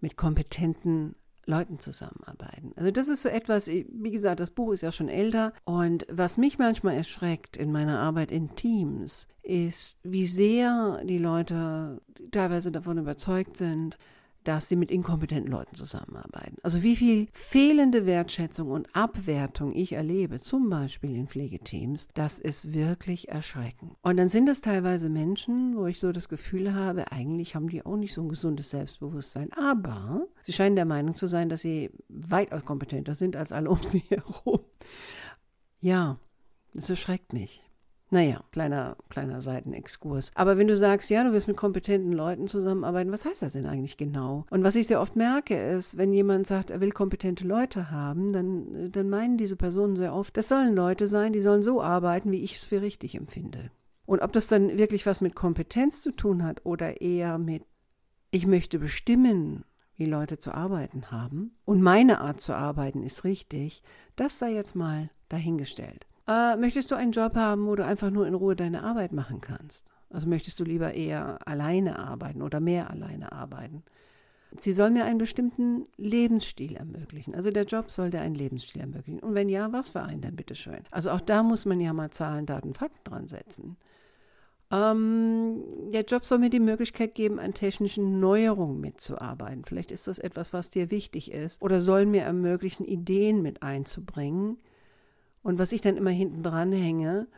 Mit 0.00 0.16
kompetenten 0.16 1.14
Leuten 1.46 1.78
zusammenarbeiten. 1.78 2.72
Also 2.76 2.90
das 2.90 3.08
ist 3.08 3.22
so 3.22 3.28
etwas, 3.28 3.68
wie 3.68 4.10
gesagt, 4.10 4.40
das 4.40 4.50
Buch 4.50 4.72
ist 4.72 4.82
ja 4.82 4.92
schon 4.92 5.08
älter 5.08 5.52
und 5.64 6.06
was 6.10 6.36
mich 6.36 6.58
manchmal 6.58 6.96
erschreckt 6.96 7.56
in 7.56 7.72
meiner 7.72 8.00
Arbeit 8.00 8.30
in 8.30 8.54
Teams, 8.54 9.28
ist, 9.42 9.98
wie 10.02 10.26
sehr 10.26 11.02
die 11.04 11.18
Leute 11.18 12.00
teilweise 12.30 12.72
davon 12.72 12.98
überzeugt 12.98 13.56
sind, 13.56 13.98
dass 14.44 14.68
sie 14.68 14.76
mit 14.76 14.90
inkompetenten 14.90 15.50
Leuten 15.50 15.74
zusammenarbeiten. 15.74 16.56
Also 16.62 16.82
wie 16.82 16.96
viel 16.96 17.28
fehlende 17.32 18.06
Wertschätzung 18.06 18.70
und 18.70 18.94
Abwertung 18.94 19.74
ich 19.74 19.92
erlebe, 19.92 20.38
zum 20.38 20.68
Beispiel 20.70 21.16
in 21.16 21.26
Pflegeteams, 21.26 22.08
das 22.14 22.38
ist 22.38 22.72
wirklich 22.72 23.28
erschreckend. 23.28 23.96
Und 24.02 24.18
dann 24.18 24.28
sind 24.28 24.46
das 24.46 24.60
teilweise 24.60 25.08
Menschen, 25.08 25.76
wo 25.76 25.86
ich 25.86 25.98
so 25.98 26.12
das 26.12 26.28
Gefühl 26.28 26.74
habe, 26.74 27.10
eigentlich 27.10 27.54
haben 27.54 27.68
die 27.68 27.84
auch 27.84 27.96
nicht 27.96 28.14
so 28.14 28.22
ein 28.22 28.28
gesundes 28.28 28.70
Selbstbewusstsein, 28.70 29.52
aber 29.54 30.26
sie 30.42 30.52
scheinen 30.52 30.76
der 30.76 30.84
Meinung 30.84 31.14
zu 31.14 31.26
sein, 31.26 31.48
dass 31.48 31.62
sie 31.62 31.90
weitaus 32.08 32.64
kompetenter 32.64 33.14
sind 33.14 33.36
als 33.36 33.52
alle 33.52 33.70
um 33.70 33.82
sie 33.82 34.00
herum. 34.08 34.60
Ja, 35.80 36.18
das 36.74 36.90
erschreckt 36.90 37.32
mich. 37.32 37.63
Naja, 38.14 38.44
kleiner, 38.52 38.96
kleiner 39.08 39.40
Seitenexkurs. 39.40 40.30
Aber 40.36 40.56
wenn 40.56 40.68
du 40.68 40.76
sagst, 40.76 41.10
ja, 41.10 41.24
du 41.24 41.32
willst 41.32 41.48
mit 41.48 41.56
kompetenten 41.56 42.12
Leuten 42.12 42.46
zusammenarbeiten, 42.46 43.10
was 43.10 43.24
heißt 43.24 43.42
das 43.42 43.54
denn 43.54 43.66
eigentlich 43.66 43.96
genau? 43.96 44.46
Und 44.50 44.62
was 44.62 44.76
ich 44.76 44.86
sehr 44.86 45.00
oft 45.00 45.16
merke, 45.16 45.56
ist, 45.56 45.96
wenn 45.96 46.12
jemand 46.12 46.46
sagt, 46.46 46.70
er 46.70 46.80
will 46.80 46.92
kompetente 46.92 47.44
Leute 47.44 47.90
haben, 47.90 48.32
dann, 48.32 48.92
dann 48.92 49.10
meinen 49.10 49.36
diese 49.36 49.56
Personen 49.56 49.96
sehr 49.96 50.14
oft, 50.14 50.36
das 50.36 50.46
sollen 50.46 50.76
Leute 50.76 51.08
sein, 51.08 51.32
die 51.32 51.40
sollen 51.40 51.64
so 51.64 51.82
arbeiten, 51.82 52.30
wie 52.30 52.44
ich 52.44 52.54
es 52.54 52.66
für 52.66 52.82
richtig 52.82 53.16
empfinde. 53.16 53.72
Und 54.06 54.22
ob 54.22 54.32
das 54.32 54.46
dann 54.46 54.78
wirklich 54.78 55.06
was 55.06 55.20
mit 55.20 55.34
Kompetenz 55.34 56.00
zu 56.00 56.12
tun 56.12 56.44
hat 56.44 56.64
oder 56.64 57.00
eher 57.00 57.38
mit, 57.38 57.64
ich 58.30 58.46
möchte 58.46 58.78
bestimmen, 58.78 59.64
wie 59.96 60.06
Leute 60.06 60.38
zu 60.38 60.54
arbeiten 60.54 61.10
haben 61.10 61.56
und 61.64 61.82
meine 61.82 62.20
Art 62.20 62.40
zu 62.40 62.54
arbeiten 62.54 63.02
ist 63.02 63.24
richtig, 63.24 63.82
das 64.14 64.38
sei 64.38 64.52
jetzt 64.52 64.76
mal 64.76 65.10
dahingestellt. 65.28 66.06
Äh, 66.26 66.56
möchtest 66.56 66.90
du 66.90 66.94
einen 66.94 67.12
Job 67.12 67.34
haben, 67.36 67.66
wo 67.66 67.74
du 67.74 67.84
einfach 67.84 68.10
nur 68.10 68.26
in 68.26 68.34
Ruhe 68.34 68.56
deine 68.56 68.82
Arbeit 68.82 69.12
machen 69.12 69.40
kannst? 69.40 69.88
Also 70.10 70.28
möchtest 70.28 70.58
du 70.60 70.64
lieber 70.64 70.94
eher 70.94 71.38
alleine 71.46 71.98
arbeiten 71.98 72.40
oder 72.40 72.60
mehr 72.60 72.90
alleine 72.90 73.32
arbeiten? 73.32 73.82
Sie 74.56 74.72
soll 74.72 74.90
mir 74.90 75.04
einen 75.04 75.18
bestimmten 75.18 75.86
Lebensstil 75.96 76.76
ermöglichen. 76.76 77.34
Also 77.34 77.50
der 77.50 77.64
Job 77.64 77.90
soll 77.90 78.10
dir 78.10 78.20
einen 78.20 78.36
Lebensstil 78.36 78.80
ermöglichen. 78.80 79.18
Und 79.18 79.34
wenn 79.34 79.48
ja, 79.48 79.72
was 79.72 79.90
für 79.90 80.02
einen 80.02 80.20
denn 80.20 80.36
bitteschön? 80.36 80.80
Also 80.92 81.10
auch 81.10 81.20
da 81.20 81.42
muss 81.42 81.66
man 81.66 81.80
ja 81.80 81.92
mal 81.92 82.10
Zahlen, 82.10 82.46
Daten, 82.46 82.74
Fakten 82.74 83.02
dran 83.02 83.26
setzen. 83.26 83.76
Ähm, 84.70 85.62
der 85.92 86.04
Job 86.04 86.24
soll 86.24 86.38
mir 86.38 86.50
die 86.50 86.60
Möglichkeit 86.60 87.14
geben, 87.14 87.40
an 87.40 87.52
technischen 87.52 88.20
Neuerungen 88.20 88.80
mitzuarbeiten. 88.80 89.64
Vielleicht 89.64 89.90
ist 89.90 90.06
das 90.06 90.18
etwas, 90.20 90.52
was 90.52 90.70
dir 90.70 90.90
wichtig 90.90 91.32
ist. 91.32 91.60
Oder 91.60 91.80
soll 91.80 92.06
mir 92.06 92.22
ermöglichen, 92.22 92.84
Ideen 92.84 93.42
mit 93.42 93.62
einzubringen, 93.62 94.58
und 95.44 95.60
was 95.60 95.70
ich 95.70 95.80
dann 95.80 95.96
immer 95.96 96.10
hinten 96.10 96.42
dran 96.42 96.72
hänge, 96.72 97.28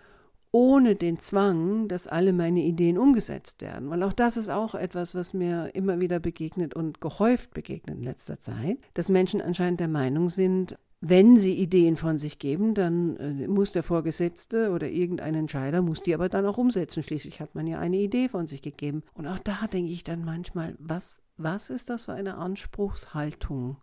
ohne 0.52 0.94
den 0.94 1.18
Zwang, 1.18 1.86
dass 1.88 2.06
alle 2.06 2.32
meine 2.32 2.62
Ideen 2.62 2.96
umgesetzt 2.96 3.60
werden. 3.60 3.90
Weil 3.90 4.02
auch 4.02 4.14
das 4.14 4.38
ist 4.38 4.48
auch 4.48 4.74
etwas, 4.74 5.14
was 5.14 5.34
mir 5.34 5.74
immer 5.74 6.00
wieder 6.00 6.18
begegnet 6.18 6.72
und 6.72 7.02
gehäuft 7.02 7.52
begegnet 7.52 7.98
in 7.98 8.02
letzter 8.02 8.38
Zeit, 8.38 8.78
dass 8.94 9.10
Menschen 9.10 9.42
anscheinend 9.42 9.80
der 9.80 9.88
Meinung 9.88 10.30
sind, 10.30 10.78
wenn 11.02 11.36
sie 11.36 11.52
Ideen 11.52 11.96
von 11.96 12.16
sich 12.16 12.38
geben, 12.38 12.74
dann 12.74 13.16
äh, 13.16 13.48
muss 13.48 13.72
der 13.72 13.82
Vorgesetzte 13.82 14.70
oder 14.70 14.88
irgendein 14.88 15.34
Entscheider, 15.34 15.82
muss 15.82 16.02
die 16.02 16.14
aber 16.14 16.30
dann 16.30 16.46
auch 16.46 16.56
umsetzen. 16.56 17.02
Schließlich 17.02 17.40
hat 17.40 17.54
man 17.54 17.66
ja 17.66 17.78
eine 17.78 17.98
Idee 17.98 18.28
von 18.28 18.46
sich 18.46 18.62
gegeben. 18.62 19.02
Und 19.12 19.26
auch 19.26 19.38
da 19.38 19.66
denke 19.70 19.92
ich 19.92 20.04
dann 20.04 20.24
manchmal, 20.24 20.74
was, 20.78 21.20
was 21.36 21.68
ist 21.68 21.90
das 21.90 22.04
für 22.04 22.14
eine 22.14 22.36
Anspruchshaltung? 22.36 23.76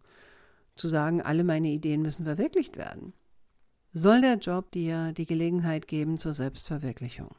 Zu 0.75 0.87
sagen, 0.87 1.21
alle 1.21 1.43
meine 1.43 1.67
Ideen 1.67 2.01
müssen 2.01 2.25
verwirklicht 2.25 2.77
werden. 2.77 3.13
Soll 3.95 4.21
der 4.21 4.37
Job 4.37 4.71
dir 4.71 5.11
die 5.11 5.27
Gelegenheit 5.27 5.87
geben 5.87 6.17
zur 6.17 6.33
Selbstverwirklichung? 6.33 7.29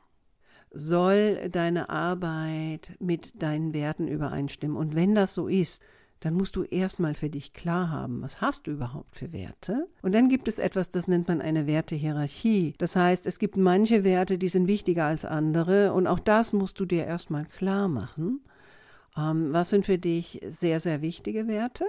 Soll 0.71 1.49
deine 1.51 1.89
Arbeit 1.89 2.93
mit 3.01 3.43
deinen 3.43 3.75
Werten 3.75 4.07
übereinstimmen? 4.07 4.77
Und 4.77 4.95
wenn 4.95 5.17
das 5.17 5.35
so 5.35 5.49
ist, 5.49 5.83
dann 6.21 6.35
musst 6.35 6.55
du 6.55 6.63
erstmal 6.63 7.15
für 7.15 7.29
dich 7.29 7.55
klar 7.55 7.91
haben, 7.91 8.23
was 8.23 8.41
hast 8.41 8.69
du 8.69 8.71
überhaupt 8.71 9.17
für 9.17 9.33
Werte? 9.33 9.89
Und 10.01 10.15
dann 10.15 10.29
gibt 10.29 10.47
es 10.47 10.61
etwas, 10.61 10.91
das 10.91 11.09
nennt 11.09 11.27
man 11.27 11.41
eine 11.41 11.67
Wertehierarchie. 11.67 12.75
Das 12.79 12.95
heißt, 12.95 13.27
es 13.27 13.41
gibt 13.41 13.57
manche 13.57 14.05
Werte, 14.05 14.39
die 14.39 14.49
sind 14.49 14.69
wichtiger 14.69 15.07
als 15.07 15.25
andere 15.25 15.93
und 15.93 16.07
auch 16.07 16.21
das 16.21 16.53
musst 16.53 16.79
du 16.79 16.85
dir 16.85 17.05
erstmal 17.05 17.47
klar 17.47 17.89
machen. 17.89 18.45
Ähm, 19.17 19.53
was 19.53 19.71
sind 19.71 19.87
für 19.87 19.99
dich 19.99 20.41
sehr, 20.47 20.79
sehr 20.79 21.03
wichtige 21.03 21.49
Werte? 21.49 21.85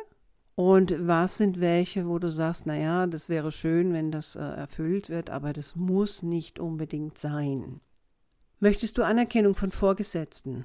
Und 0.56 0.96
was 1.06 1.38
sind 1.38 1.60
welche, 1.60 2.08
wo 2.08 2.18
du 2.18 2.30
sagst, 2.30 2.66
naja, 2.66 3.08
das 3.08 3.28
wäre 3.28 3.52
schön, 3.52 3.92
wenn 3.92 4.12
das 4.12 4.36
äh, 4.36 4.40
erfüllt 4.40 5.10
wird, 5.10 5.30
aber 5.30 5.52
das 5.52 5.76
muss 5.76 6.24
nicht 6.24 6.60
unbedingt 6.60 7.18
sein. 7.18 7.82
Möchtest 8.62 8.98
du 8.98 9.04
Anerkennung 9.04 9.54
von 9.54 9.72
Vorgesetzten, 9.72 10.64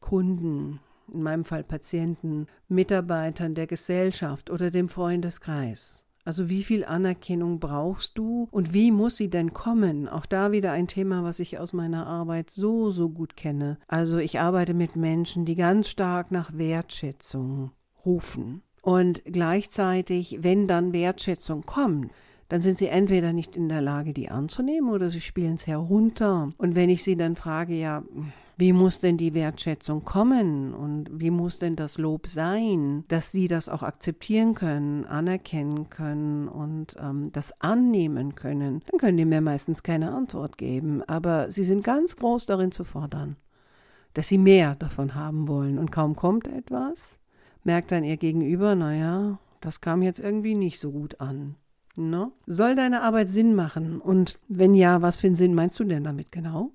Kunden, 0.00 0.80
in 1.12 1.22
meinem 1.22 1.44
Fall 1.44 1.64
Patienten, 1.64 2.46
Mitarbeitern 2.68 3.54
der 3.54 3.66
Gesellschaft 3.66 4.50
oder 4.50 4.70
dem 4.70 4.88
Freundeskreis. 4.88 6.02
Also 6.26 6.48
wie 6.48 6.62
viel 6.62 6.84
Anerkennung 6.84 7.60
brauchst 7.60 8.16
du 8.16 8.48
und 8.50 8.72
wie 8.72 8.90
muss 8.90 9.16
sie 9.16 9.28
denn 9.28 9.52
kommen? 9.52 10.08
Auch 10.08 10.24
da 10.24 10.52
wieder 10.52 10.72
ein 10.72 10.86
Thema, 10.86 11.22
was 11.22 11.38
ich 11.38 11.58
aus 11.58 11.74
meiner 11.74 12.06
Arbeit 12.06 12.48
so, 12.48 12.90
so 12.90 13.10
gut 13.10 13.36
kenne. 13.36 13.78
Also 13.88 14.16
ich 14.16 14.40
arbeite 14.40 14.72
mit 14.72 14.96
Menschen, 14.96 15.44
die 15.44 15.54
ganz 15.54 15.88
stark 15.88 16.30
nach 16.30 16.56
Wertschätzung 16.56 17.72
rufen. 18.06 18.62
Und 18.84 19.22
gleichzeitig, 19.24 20.40
wenn 20.42 20.66
dann 20.66 20.92
Wertschätzung 20.92 21.62
kommt, 21.62 22.12
dann 22.50 22.60
sind 22.60 22.76
sie 22.76 22.88
entweder 22.88 23.32
nicht 23.32 23.56
in 23.56 23.70
der 23.70 23.80
Lage, 23.80 24.12
die 24.12 24.28
anzunehmen 24.28 24.90
oder 24.90 25.08
sie 25.08 25.22
spielen 25.22 25.54
es 25.54 25.66
herunter. 25.66 26.52
Und 26.58 26.74
wenn 26.74 26.90
ich 26.90 27.02
sie 27.02 27.16
dann 27.16 27.34
frage, 27.34 27.72
ja, 27.72 28.02
wie 28.58 28.74
muss 28.74 29.00
denn 29.00 29.16
die 29.16 29.32
Wertschätzung 29.32 30.04
kommen 30.04 30.74
und 30.74 31.08
wie 31.10 31.30
muss 31.30 31.58
denn 31.58 31.76
das 31.76 31.96
Lob 31.96 32.28
sein, 32.28 33.04
dass 33.08 33.32
sie 33.32 33.48
das 33.48 33.70
auch 33.70 33.82
akzeptieren 33.82 34.52
können, 34.52 35.06
anerkennen 35.06 35.88
können 35.88 36.46
und 36.46 36.94
ähm, 37.00 37.30
das 37.32 37.58
annehmen 37.62 38.34
können, 38.34 38.82
dann 38.90 39.00
können 39.00 39.16
die 39.16 39.24
mir 39.24 39.40
meistens 39.40 39.82
keine 39.82 40.12
Antwort 40.12 40.58
geben. 40.58 41.02
Aber 41.04 41.50
sie 41.50 41.64
sind 41.64 41.84
ganz 41.84 42.16
groß 42.16 42.44
darin 42.44 42.70
zu 42.70 42.84
fordern, 42.84 43.36
dass 44.12 44.28
sie 44.28 44.38
mehr 44.38 44.74
davon 44.74 45.14
haben 45.14 45.48
wollen. 45.48 45.78
Und 45.78 45.90
kaum 45.90 46.14
kommt 46.14 46.46
etwas, 46.48 47.23
merkt 47.64 47.92
dann 47.92 48.04
ihr 48.04 48.16
Gegenüber, 48.16 48.74
naja, 48.74 49.38
das 49.60 49.80
kam 49.80 50.02
jetzt 50.02 50.20
irgendwie 50.20 50.54
nicht 50.54 50.78
so 50.78 50.92
gut 50.92 51.20
an. 51.20 51.56
No? 51.96 52.32
Soll 52.46 52.74
deine 52.74 53.02
Arbeit 53.02 53.28
Sinn 53.28 53.54
machen? 53.54 54.00
Und 54.00 54.36
wenn 54.48 54.74
ja, 54.74 55.00
was 55.02 55.18
für 55.18 55.28
einen 55.28 55.36
Sinn 55.36 55.54
meinst 55.54 55.78
du 55.78 55.84
denn 55.84 56.04
damit 56.04 56.32
genau? 56.32 56.72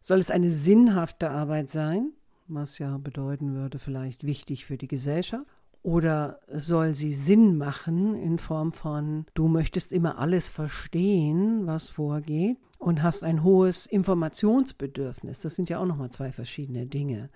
Soll 0.00 0.18
es 0.20 0.30
eine 0.30 0.50
sinnhafte 0.50 1.30
Arbeit 1.30 1.68
sein, 1.68 2.12
was 2.46 2.78
ja 2.78 2.96
bedeuten 2.98 3.54
würde, 3.54 3.78
vielleicht 3.78 4.24
wichtig 4.24 4.64
für 4.64 4.78
die 4.78 4.88
Gesellschaft? 4.88 5.44
Oder 5.82 6.40
soll 6.52 6.94
sie 6.94 7.12
Sinn 7.12 7.56
machen 7.56 8.14
in 8.16 8.38
Form 8.38 8.72
von, 8.72 9.26
du 9.34 9.48
möchtest 9.48 9.92
immer 9.92 10.18
alles 10.18 10.48
verstehen, 10.48 11.66
was 11.66 11.88
vorgeht 11.88 12.58
und 12.78 13.02
hast 13.02 13.22
ein 13.24 13.42
hohes 13.42 13.86
Informationsbedürfnis? 13.86 15.40
Das 15.40 15.54
sind 15.54 15.68
ja 15.68 15.78
auch 15.78 15.86
nochmal 15.86 16.10
zwei 16.10 16.32
verschiedene 16.32 16.86
Dinge. 16.86 17.30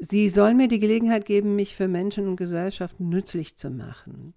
Sie 0.00 0.28
soll 0.28 0.54
mir 0.54 0.68
die 0.68 0.80
Gelegenheit 0.80 1.26
geben, 1.26 1.54
mich 1.54 1.76
für 1.76 1.86
Menschen 1.86 2.26
und 2.26 2.36
Gesellschaft 2.36 2.98
nützlich 3.00 3.56
zu 3.56 3.70
machen 3.70 4.34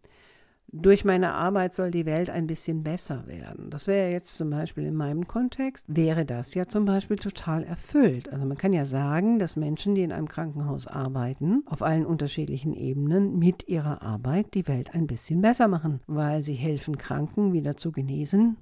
durch 0.73 1.05
meine 1.05 1.33
Arbeit 1.33 1.75
soll 1.75 1.91
die 1.91 2.07
Welt 2.07 2.31
ein 2.31 2.47
bisschen 2.47 2.83
besser 2.83 3.27
werden. 3.27 3.69
Das 3.69 3.85
wäre 3.85 4.11
jetzt 4.11 4.35
zum 4.35 4.49
Beispiel 4.49 4.85
in 4.85 4.95
meinem 4.95 5.27
Kontext, 5.27 5.85
wäre 5.87 6.25
das 6.25 6.55
ja 6.55 6.65
zum 6.65 6.85
Beispiel 6.85 7.17
total 7.17 7.63
erfüllt. 7.63 8.33
Also 8.33 8.45
man 8.45 8.57
kann 8.57 8.73
ja 8.73 8.85
sagen, 8.85 9.37
dass 9.37 9.55
Menschen, 9.55 9.93
die 9.93 10.01
in 10.01 10.11
einem 10.11 10.27
Krankenhaus 10.27 10.87
arbeiten, 10.87 11.61
auf 11.67 11.83
allen 11.83 12.05
unterschiedlichen 12.05 12.73
Ebenen 12.73 13.37
mit 13.37 13.67
ihrer 13.67 14.01
Arbeit 14.01 14.55
die 14.55 14.67
Welt 14.67 14.95
ein 14.95 15.05
bisschen 15.05 15.41
besser 15.41 15.67
machen, 15.67 16.01
weil 16.07 16.41
sie 16.41 16.55
helfen 16.55 16.97
Kranken 16.97 17.53
wieder 17.53 17.77
zu 17.77 17.91
genesen. 17.91 18.57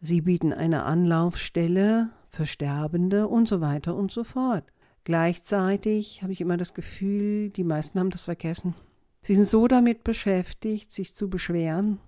Sie 0.00 0.20
bieten 0.20 0.52
eine 0.52 0.82
Anlaufstelle 0.82 2.10
für 2.28 2.44
Sterbende 2.44 3.28
und 3.28 3.46
so 3.46 3.60
weiter 3.60 3.94
und 3.94 4.10
so 4.10 4.24
fort. 4.24 4.64
Gleichzeitig 5.04 6.22
habe 6.22 6.32
ich 6.32 6.40
immer 6.40 6.56
das 6.56 6.74
Gefühl, 6.74 7.50
die 7.50 7.64
meisten 7.64 7.98
haben 7.98 8.10
das 8.10 8.24
vergessen. 8.24 8.74
Sie 9.22 9.34
sind 9.34 9.46
so 9.46 9.68
damit 9.68 10.04
beschäftigt, 10.04 10.90
sich 10.90 11.14
zu 11.14 11.28
beschweren 11.28 11.98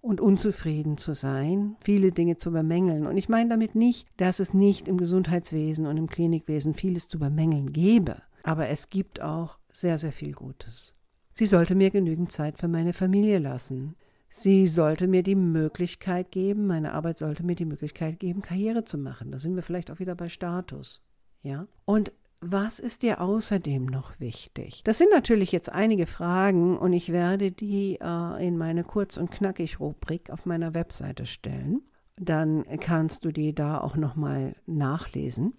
und 0.00 0.20
unzufrieden 0.20 0.98
zu 0.98 1.14
sein, 1.14 1.76
viele 1.80 2.12
Dinge 2.12 2.36
zu 2.36 2.52
bemängeln. 2.52 3.06
Und 3.06 3.16
ich 3.16 3.30
meine 3.30 3.48
damit 3.48 3.74
nicht, 3.74 4.06
dass 4.18 4.38
es 4.38 4.52
nicht 4.52 4.86
im 4.86 4.98
Gesundheitswesen 4.98 5.86
und 5.86 5.96
im 5.96 6.08
Klinikwesen 6.08 6.74
vieles 6.74 7.08
zu 7.08 7.18
bemängeln 7.18 7.72
gäbe, 7.72 8.16
aber 8.42 8.68
es 8.68 8.90
gibt 8.90 9.22
auch 9.22 9.58
sehr, 9.70 9.96
sehr 9.98 10.12
viel 10.12 10.32
Gutes. 10.32 10.94
Sie 11.32 11.46
sollte 11.46 11.74
mir 11.74 11.90
genügend 11.90 12.30
Zeit 12.30 12.58
für 12.58 12.68
meine 12.68 12.92
Familie 12.92 13.38
lassen. 13.38 13.96
Sie 14.28 14.66
sollte 14.66 15.08
mir 15.08 15.22
die 15.22 15.34
Möglichkeit 15.34 16.30
geben, 16.30 16.66
meine 16.66 16.92
Arbeit 16.92 17.16
sollte 17.16 17.42
mir 17.42 17.56
die 17.56 17.64
Möglichkeit 17.64 18.20
geben, 18.20 18.42
Karriere 18.42 18.84
zu 18.84 18.98
machen. 18.98 19.32
Da 19.32 19.38
sind 19.38 19.56
wir 19.56 19.62
vielleicht 19.62 19.90
auch 19.90 20.00
wieder 20.00 20.14
bei 20.14 20.28
Status. 20.28 21.00
Ja? 21.44 21.68
Und 21.84 22.12
was 22.40 22.78
ist 22.78 23.02
dir 23.02 23.20
außerdem 23.20 23.86
noch 23.86 24.18
wichtig? 24.18 24.82
Das 24.84 24.98
sind 24.98 25.10
natürlich 25.10 25.52
jetzt 25.52 25.70
einige 25.70 26.06
Fragen 26.06 26.76
und 26.76 26.92
ich 26.92 27.12
werde 27.12 27.52
die 27.52 27.98
äh, 28.00 28.46
in 28.46 28.58
meine 28.58 28.82
Kurz- 28.82 29.16
und 29.16 29.30
Knackig-Rubrik 29.30 30.30
auf 30.30 30.44
meiner 30.44 30.74
Webseite 30.74 31.24
stellen. 31.24 31.82
Dann 32.16 32.64
kannst 32.80 33.24
du 33.24 33.32
die 33.32 33.54
da 33.54 33.80
auch 33.80 33.96
nochmal 33.96 34.56
nachlesen 34.66 35.54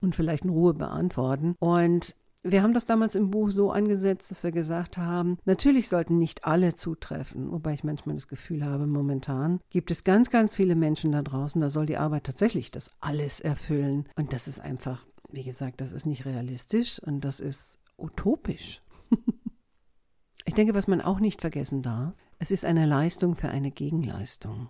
und 0.00 0.14
vielleicht 0.14 0.44
in 0.44 0.50
Ruhe 0.50 0.74
beantworten. 0.74 1.54
Und 1.58 2.14
wir 2.50 2.62
haben 2.62 2.72
das 2.72 2.86
damals 2.86 3.14
im 3.14 3.30
Buch 3.30 3.50
so 3.50 3.70
angesetzt, 3.70 4.30
dass 4.30 4.44
wir 4.44 4.52
gesagt 4.52 4.98
haben, 4.98 5.38
natürlich 5.44 5.88
sollten 5.88 6.18
nicht 6.18 6.44
alle 6.44 6.74
zutreffen, 6.74 7.50
wobei 7.50 7.74
ich 7.74 7.84
manchmal 7.84 8.16
das 8.16 8.28
Gefühl 8.28 8.64
habe, 8.64 8.86
momentan 8.86 9.60
gibt 9.70 9.90
es 9.90 10.04
ganz, 10.04 10.30
ganz 10.30 10.54
viele 10.54 10.76
Menschen 10.76 11.12
da 11.12 11.22
draußen, 11.22 11.60
da 11.60 11.68
soll 11.68 11.86
die 11.86 11.96
Arbeit 11.96 12.24
tatsächlich 12.24 12.70
das 12.70 12.92
alles 13.00 13.40
erfüllen. 13.40 14.08
Und 14.16 14.32
das 14.32 14.48
ist 14.48 14.60
einfach 14.60 15.04
wie 15.30 15.42
gesagt, 15.42 15.80
das 15.80 15.92
ist 15.92 16.06
nicht 16.06 16.24
realistisch 16.24 16.98
und 17.00 17.20
das 17.20 17.40
ist 17.40 17.78
utopisch. 17.96 18.82
ich 20.44 20.54
denke, 20.54 20.74
was 20.74 20.88
man 20.88 21.00
auch 21.00 21.20
nicht 21.20 21.40
vergessen 21.40 21.82
darf, 21.82 22.14
es 22.38 22.50
ist 22.50 22.64
eine 22.64 22.86
Leistung 22.86 23.34
für 23.34 23.48
eine 23.48 23.70
Gegenleistung. 23.70 24.68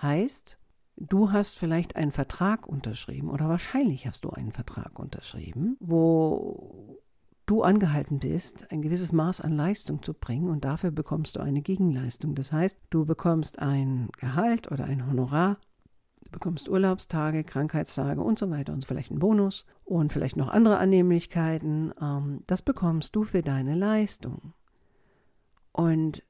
Heißt, 0.00 0.58
du 0.96 1.32
hast 1.32 1.58
vielleicht 1.58 1.96
einen 1.96 2.12
Vertrag 2.12 2.66
unterschrieben 2.66 3.30
oder 3.30 3.48
wahrscheinlich 3.48 4.06
hast 4.06 4.24
du 4.24 4.30
einen 4.30 4.52
Vertrag 4.52 4.98
unterschrieben, 4.98 5.76
wo 5.80 6.98
du 7.50 7.62
angehalten 7.62 8.18
bist, 8.18 8.70
ein 8.70 8.82
gewisses 8.82 9.12
Maß 9.12 9.40
an 9.40 9.52
Leistung 9.52 10.02
zu 10.02 10.14
bringen 10.14 10.48
und 10.48 10.64
dafür 10.64 10.90
bekommst 10.90 11.36
du 11.36 11.40
eine 11.40 11.62
Gegenleistung. 11.62 12.34
Das 12.34 12.52
heißt, 12.52 12.78
du 12.90 13.04
bekommst 13.04 13.58
ein 13.58 14.08
Gehalt 14.18 14.70
oder 14.70 14.84
ein 14.84 15.06
Honorar 15.06 15.58
Du 16.28 16.32
bekommst 16.32 16.68
Urlaubstage, 16.68 17.42
Krankheitstage 17.42 18.20
und 18.20 18.38
so 18.38 18.50
weiter 18.50 18.74
und 18.74 18.84
vielleicht 18.84 19.10
einen 19.10 19.18
Bonus 19.18 19.64
und 19.84 20.12
vielleicht 20.12 20.36
noch 20.36 20.48
andere 20.48 20.78
Annehmlichkeiten. 20.78 21.94
Ähm, 22.00 22.42
das 22.46 22.60
bekommst 22.60 23.16
du 23.16 23.24
für 23.24 23.40
deine 23.40 23.74
Leistung. 23.74 24.52
Und 25.72 26.22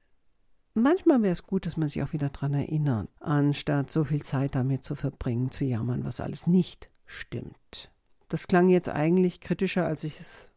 manchmal 0.74 1.22
wäre 1.22 1.32
es 1.32 1.42
gut, 1.42 1.66
dass 1.66 1.76
man 1.76 1.88
sich 1.88 2.02
auch 2.04 2.12
wieder 2.12 2.28
daran 2.28 2.54
erinnert, 2.54 3.08
anstatt 3.18 3.90
so 3.90 4.04
viel 4.04 4.22
Zeit 4.22 4.54
damit 4.54 4.84
zu 4.84 4.94
verbringen, 4.94 5.50
zu 5.50 5.64
jammern, 5.64 6.04
was 6.04 6.20
alles 6.20 6.46
nicht 6.46 6.90
stimmt. 7.04 7.90
Das 8.28 8.46
klang 8.46 8.68
jetzt 8.68 8.90
eigentlich 8.90 9.40
kritischer, 9.40 9.84
als 9.84 10.04
ich 10.04 10.20
es 10.20 10.52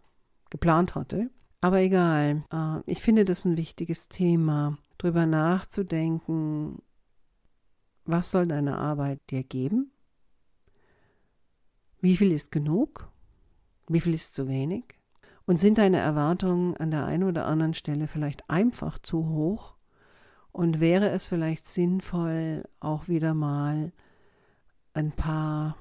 geplant 0.52 0.94
hatte. 0.94 1.32
Aber 1.62 1.80
egal, 1.80 2.44
äh, 2.52 2.82
ich 2.86 3.02
finde 3.02 3.24
das 3.24 3.46
ein 3.46 3.58
wichtiges 3.58 4.08
Thema, 4.08 4.78
darüber 5.00 5.26
nachzudenken, 5.26 6.82
was 8.06 8.32
soll 8.32 8.48
deine 8.48 8.78
Arbeit 8.78 9.20
dir 9.32 9.44
geben? 9.44 9.92
Wie 12.00 12.18
viel 12.18 12.32
ist 12.32 12.52
genug? 12.52 13.10
Wie 13.88 14.00
viel 14.00 14.14
ist 14.14 14.34
zu 14.34 14.48
wenig? 14.48 15.00
Und 15.46 15.58
sind 15.58 15.78
deine 15.78 15.98
Erwartungen 15.98 16.76
an 16.78 16.92
der 16.92 17.06
einen 17.06 17.24
oder 17.24 17.46
anderen 17.46 17.74
Stelle 17.74 18.08
vielleicht 18.08 18.50
einfach 18.50 18.98
zu 18.98 19.28
hoch? 19.28 19.76
Und 20.52 20.80
wäre 20.80 21.10
es 21.10 21.28
vielleicht 21.28 21.66
sinnvoll, 21.66 22.64
auch 22.80 23.08
wieder 23.08 23.34
mal 23.34 23.92
ein 24.94 25.12
paar 25.12 25.78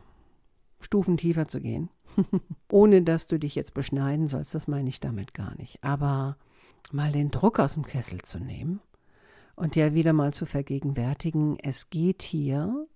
Stufen 0.81 1.17
tiefer 1.17 1.49
zu 1.49 1.61
gehen? 1.61 1.89
Ohne 2.71 3.03
dass 3.03 3.27
du 3.27 3.39
dich 3.39 3.55
jetzt 3.55 3.75
beschneiden 3.75 4.27
sollst, 4.27 4.55
das 4.55 4.69
meine 4.69 4.89
ich 4.89 5.01
damit 5.01 5.35
gar 5.35 5.55
nicht. 5.57 5.83
Aber 5.83 6.37
mal 6.93 7.13
den 7.13 7.29
Druck 7.29 7.59
aus 7.59 7.75
dem 7.75 7.85
Kessel 7.85 8.23
zu 8.23 8.39
nehmen 8.39 8.81
und 9.57 9.75
dir 9.75 9.95
wieder 9.95 10.13
mal 10.13 10.33
zu 10.33 10.47
vergegenwärtigen, 10.47 11.59
es 11.59 11.91
geht 11.91 12.23
hier 12.23 12.87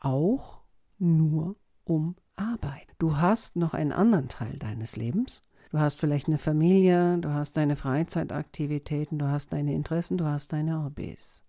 auch 0.00 0.60
nur 0.98 1.56
um 1.84 2.16
Arbeit. 2.36 2.86
Du 2.98 3.16
hast 3.16 3.56
noch 3.56 3.74
einen 3.74 3.92
anderen 3.92 4.28
Teil 4.28 4.58
deines 4.58 4.96
Lebens. 4.96 5.42
Du 5.70 5.78
hast 5.78 5.98
vielleicht 5.98 6.28
eine 6.28 6.38
Familie, 6.38 7.18
du 7.18 7.30
hast 7.30 7.56
deine 7.56 7.76
Freizeitaktivitäten, 7.76 9.18
du 9.18 9.28
hast 9.28 9.52
deine 9.52 9.74
Interessen, 9.74 10.16
du 10.16 10.24
hast 10.24 10.52
deine 10.52 10.84
Hobbys. 10.84 11.42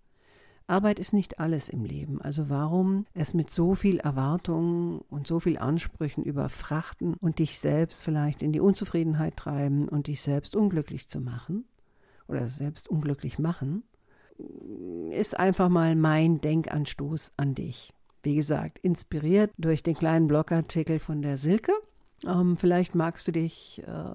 Arbeit 0.68 1.00
ist 1.00 1.14
nicht 1.14 1.40
alles 1.40 1.70
im 1.70 1.86
Leben. 1.86 2.22
Also 2.22 2.50
warum 2.50 3.06
es 3.14 3.34
mit 3.34 3.52
so 3.52 3.76
viel 3.76 4.00
Erwartungen 4.00 5.00
und 5.10 5.28
so 5.28 5.40
viel 5.40 5.58
Ansprüchen 5.58 6.24
überfrachten 6.24 7.14
und 7.16 7.40
dich 7.40 7.60
selbst 7.60 8.04
vielleicht 8.04 8.42
in 8.42 8.52
die 8.52 8.60
Unzufriedenheit 8.60 9.38
treiben 9.38 9.88
und 9.88 10.08
dich 10.08 10.22
selbst 10.22 10.56
unglücklich 10.56 11.08
zu 11.08 11.22
machen 11.22 11.66
oder 12.28 12.48
selbst 12.48 12.90
unglücklich 12.90 13.38
machen, 13.38 13.84
ist 15.12 15.38
einfach 15.40 15.70
mal 15.70 15.96
mein 15.96 16.42
Denkanstoß 16.42 17.34
an 17.38 17.56
dich. 17.56 17.94
Wie 18.24 18.36
gesagt, 18.36 18.80
inspiriert 18.80 19.52
durch 19.58 19.84
den 19.84 19.94
kleinen 19.94 20.28
Blogartikel 20.28 21.00
von 21.00 21.22
der 21.22 21.38
Silke. 21.38 21.72
Ähm, 22.26 22.58
vielleicht 22.58 22.96
magst 22.96 23.28
du 23.28 23.32
dich, 23.32 23.84
äh, 23.86 24.14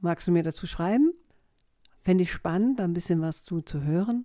magst 0.00 0.28
du 0.28 0.32
mir 0.32 0.44
dazu 0.44 0.68
schreiben? 0.68 1.12
Fände 2.02 2.22
ich 2.22 2.32
spannend, 2.32 2.78
da 2.78 2.84
ein 2.84 2.92
bisschen 2.92 3.20
was 3.22 3.42
zu, 3.42 3.60
zu 3.60 3.82
hören. 3.82 4.24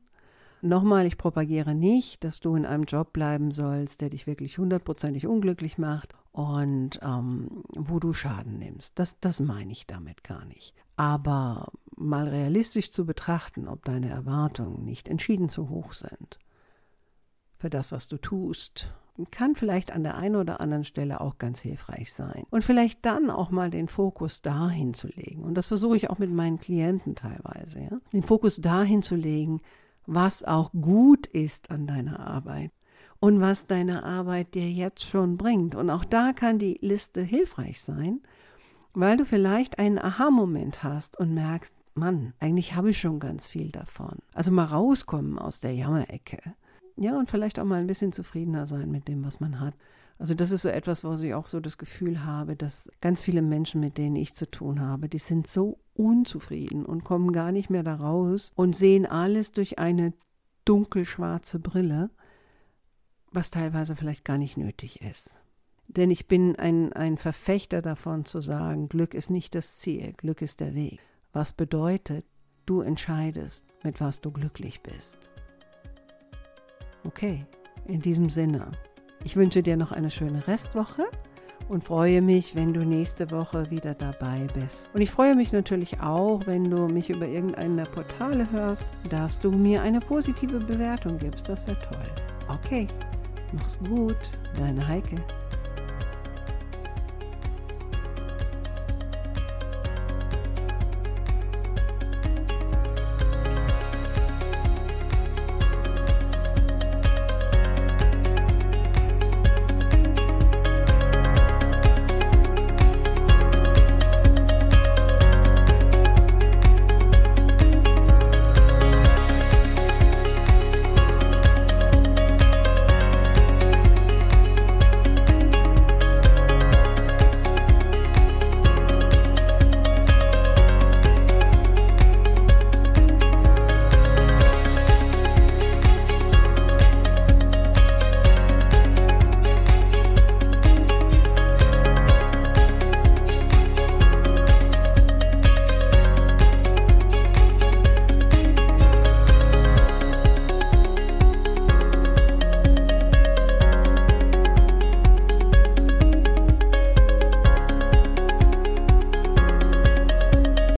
Nochmal, 0.62 1.06
ich 1.06 1.18
propagiere 1.18 1.74
nicht, 1.74 2.24
dass 2.24 2.40
du 2.40 2.56
in 2.56 2.66
einem 2.66 2.84
Job 2.84 3.14
bleiben 3.14 3.52
sollst, 3.52 4.02
der 4.02 4.10
dich 4.10 4.28
wirklich 4.28 4.58
hundertprozentig 4.58 5.28
unglücklich 5.28 5.78
macht 5.78 6.16
und 6.32 7.00
ähm, 7.02 7.64
wo 7.76 8.00
du 8.00 8.14
Schaden 8.14 8.60
nimmst. 8.60 9.00
Das, 9.00 9.20
das 9.20 9.40
meine 9.40 9.72
ich 9.72 9.88
damit 9.88 10.24
gar 10.24 10.46
nicht. 10.46 10.74
Aber 10.98 11.72
mal 11.96 12.28
realistisch 12.28 12.92
zu 12.92 13.06
betrachten, 13.06 13.68
ob 13.68 13.86
deine 13.86 14.10
Erwartungen 14.10 14.84
nicht 14.84 15.08
entschieden 15.08 15.50
zu 15.50 15.70
hoch 15.70 15.94
sind 15.94 16.40
für 17.60 17.70
das, 17.70 17.92
was 17.92 18.08
du 18.08 18.18
tust, 18.18 18.92
kann 19.32 19.54
vielleicht 19.56 19.92
an 19.92 20.04
der 20.04 20.16
einen 20.16 20.38
oder 20.38 20.62
anderen 20.62 20.86
Stelle 20.86 21.20
auch 21.20 21.38
ganz 21.38 21.60
hilfreich 21.60 22.14
sein. 22.14 22.46
Und 22.50 22.64
vielleicht 22.64 23.06
dann 23.06 23.30
auch 23.30 23.52
mal 23.52 23.70
den 23.70 23.90
Fokus 23.90 24.42
dahin 24.42 24.94
zu 24.94 25.08
legen. 25.08 25.44
Und 25.44 25.56
das 25.56 25.68
versuche 25.68 25.98
ich 25.98 26.10
auch 26.10 26.20
mit 26.20 26.32
meinen 26.32 26.58
Klienten 26.58 27.16
teilweise. 27.16 27.82
Ja? 27.82 28.00
Den 28.14 28.24
Fokus 28.24 28.62
dahin 28.62 29.02
zu 29.02 29.16
legen, 29.16 29.60
was 30.10 30.44
auch 30.44 30.72
gut 30.72 31.28
ist 31.28 31.70
an 31.70 31.86
deiner 31.86 32.20
Arbeit 32.20 32.72
und 33.20 33.42
was 33.42 33.68
deine 33.68 34.04
Arbeit 34.04 34.56
dir 34.56 34.70
jetzt 34.70 35.06
schon 35.06 35.38
bringt. 35.38 35.76
Und 35.76 35.90
auch 35.90 36.04
da 36.04 36.34
kann 36.34 36.58
die 36.58 36.80
Liste 36.82 37.22
hilfreich 37.22 37.82
sein, 37.82 38.22
weil 38.94 39.18
du 39.18 39.26
vielleicht 39.26 39.78
einen 39.78 40.00
Aha-Moment 40.00 40.84
hast 40.84 41.20
und 41.20 41.34
merkst, 41.34 41.76
Mann, 41.94 42.34
eigentlich 42.40 42.76
habe 42.76 42.90
ich 42.90 43.00
schon 43.00 43.20
ganz 43.20 43.48
viel 43.48 43.70
davon. 43.70 44.18
Also 44.34 44.52
mal 44.52 44.66
rauskommen 44.66 45.38
aus 45.38 45.60
der 45.60 45.76
Jammerecke. 45.76 46.40
Ja, 46.96 47.18
und 47.18 47.30
vielleicht 47.30 47.60
auch 47.60 47.66
mal 47.66 47.80
ein 47.80 47.88
bisschen 47.88 48.12
zufriedener 48.12 48.66
sein 48.66 48.90
mit 48.90 49.08
dem, 49.08 49.24
was 49.24 49.40
man 49.40 49.60
hat. 49.60 49.76
Also 50.20 50.34
das 50.34 50.52
ist 50.52 50.64
so 50.64 50.70
etwas, 50.70 51.06
wo 51.06 51.14
ich 51.14 51.34
auch 51.34 51.48
so 51.48 51.62
das 51.62 51.78
Gefühl 51.78 52.26
habe, 52.26 52.58
dass 52.58 52.92
ganz 53.00 53.22
viele 53.22 53.42
Menschen, 53.42 53.80
mit 53.80 53.98
denen 53.98 54.18
ich 54.18 54.36
zu 54.36 54.50
tun 54.52 54.82
habe, 54.82 55.08
die 55.08 55.18
sind 55.18 55.48
so 55.48 55.80
unzufrieden 55.94 56.86
und 56.86 57.06
kommen 57.06 57.32
gar 57.32 57.54
nicht 57.54 57.70
mehr 57.70 57.84
da 57.84 57.96
raus 57.96 58.52
und 58.56 58.76
sehen 58.76 59.06
alles 59.06 59.54
durch 59.54 59.80
eine 59.80 60.14
dunkelschwarze 60.66 61.60
Brille, 61.60 62.10
was 63.32 63.50
teilweise 63.50 63.96
vielleicht 63.96 64.26
gar 64.26 64.38
nicht 64.38 64.58
nötig 64.58 65.02
ist. 65.02 65.38
Denn 65.88 66.12
ich 66.12 66.28
bin 66.28 66.58
ein, 66.58 66.92
ein 66.92 67.18
Verfechter 67.18 67.82
davon 67.82 68.26
zu 68.26 68.42
sagen, 68.42 68.90
Glück 68.90 69.14
ist 69.14 69.30
nicht 69.30 69.56
das 69.56 69.78
Ziel, 69.78 70.12
Glück 70.18 70.42
ist 70.42 70.60
der 70.60 70.76
Weg. 70.76 71.00
Was 71.32 71.54
bedeutet, 71.54 72.26
du 72.66 72.82
entscheidest, 72.82 73.66
mit 73.84 74.02
was 74.02 74.20
du 74.20 74.32
glücklich 74.32 74.82
bist. 74.84 75.30
Okay, 77.06 77.46
in 77.86 78.02
diesem 78.02 78.30
Sinne, 78.30 78.72
ich 79.30 79.36
wünsche 79.36 79.62
dir 79.62 79.78
noch 79.78 79.92
eine 79.92 80.10
schöne 80.10 80.48
Restwoche 80.48 81.06
und 81.68 81.84
freue 81.84 82.20
mich, 82.20 82.56
wenn 82.56 82.74
du 82.74 82.84
nächste 82.84 83.30
Woche 83.30 83.70
wieder 83.70 83.94
dabei 83.94 84.48
bist. 84.56 84.90
Und 84.96 85.02
ich 85.02 85.12
freue 85.12 85.36
mich 85.36 85.52
natürlich 85.52 86.02
auch, 86.02 86.48
wenn 86.48 86.68
du 86.68 86.88
mich 86.88 87.12
über 87.12 87.28
irgendeinen 87.28 87.78
der 87.78 87.86
Portale 87.86 88.48
hörst, 88.52 88.88
dass 89.12 89.40
du 89.40 89.52
mir 89.52 89.84
eine 89.84 90.00
positive 90.00 90.60
Bewertung 90.60 91.20
gibst. 91.20 91.48
Das 91.48 91.62
wäre 91.68 91.78
toll. 91.80 92.10
Okay, 92.48 92.88
mach's 93.52 93.78
gut, 93.88 94.18
deine 94.58 94.88
Heike. 94.88 95.18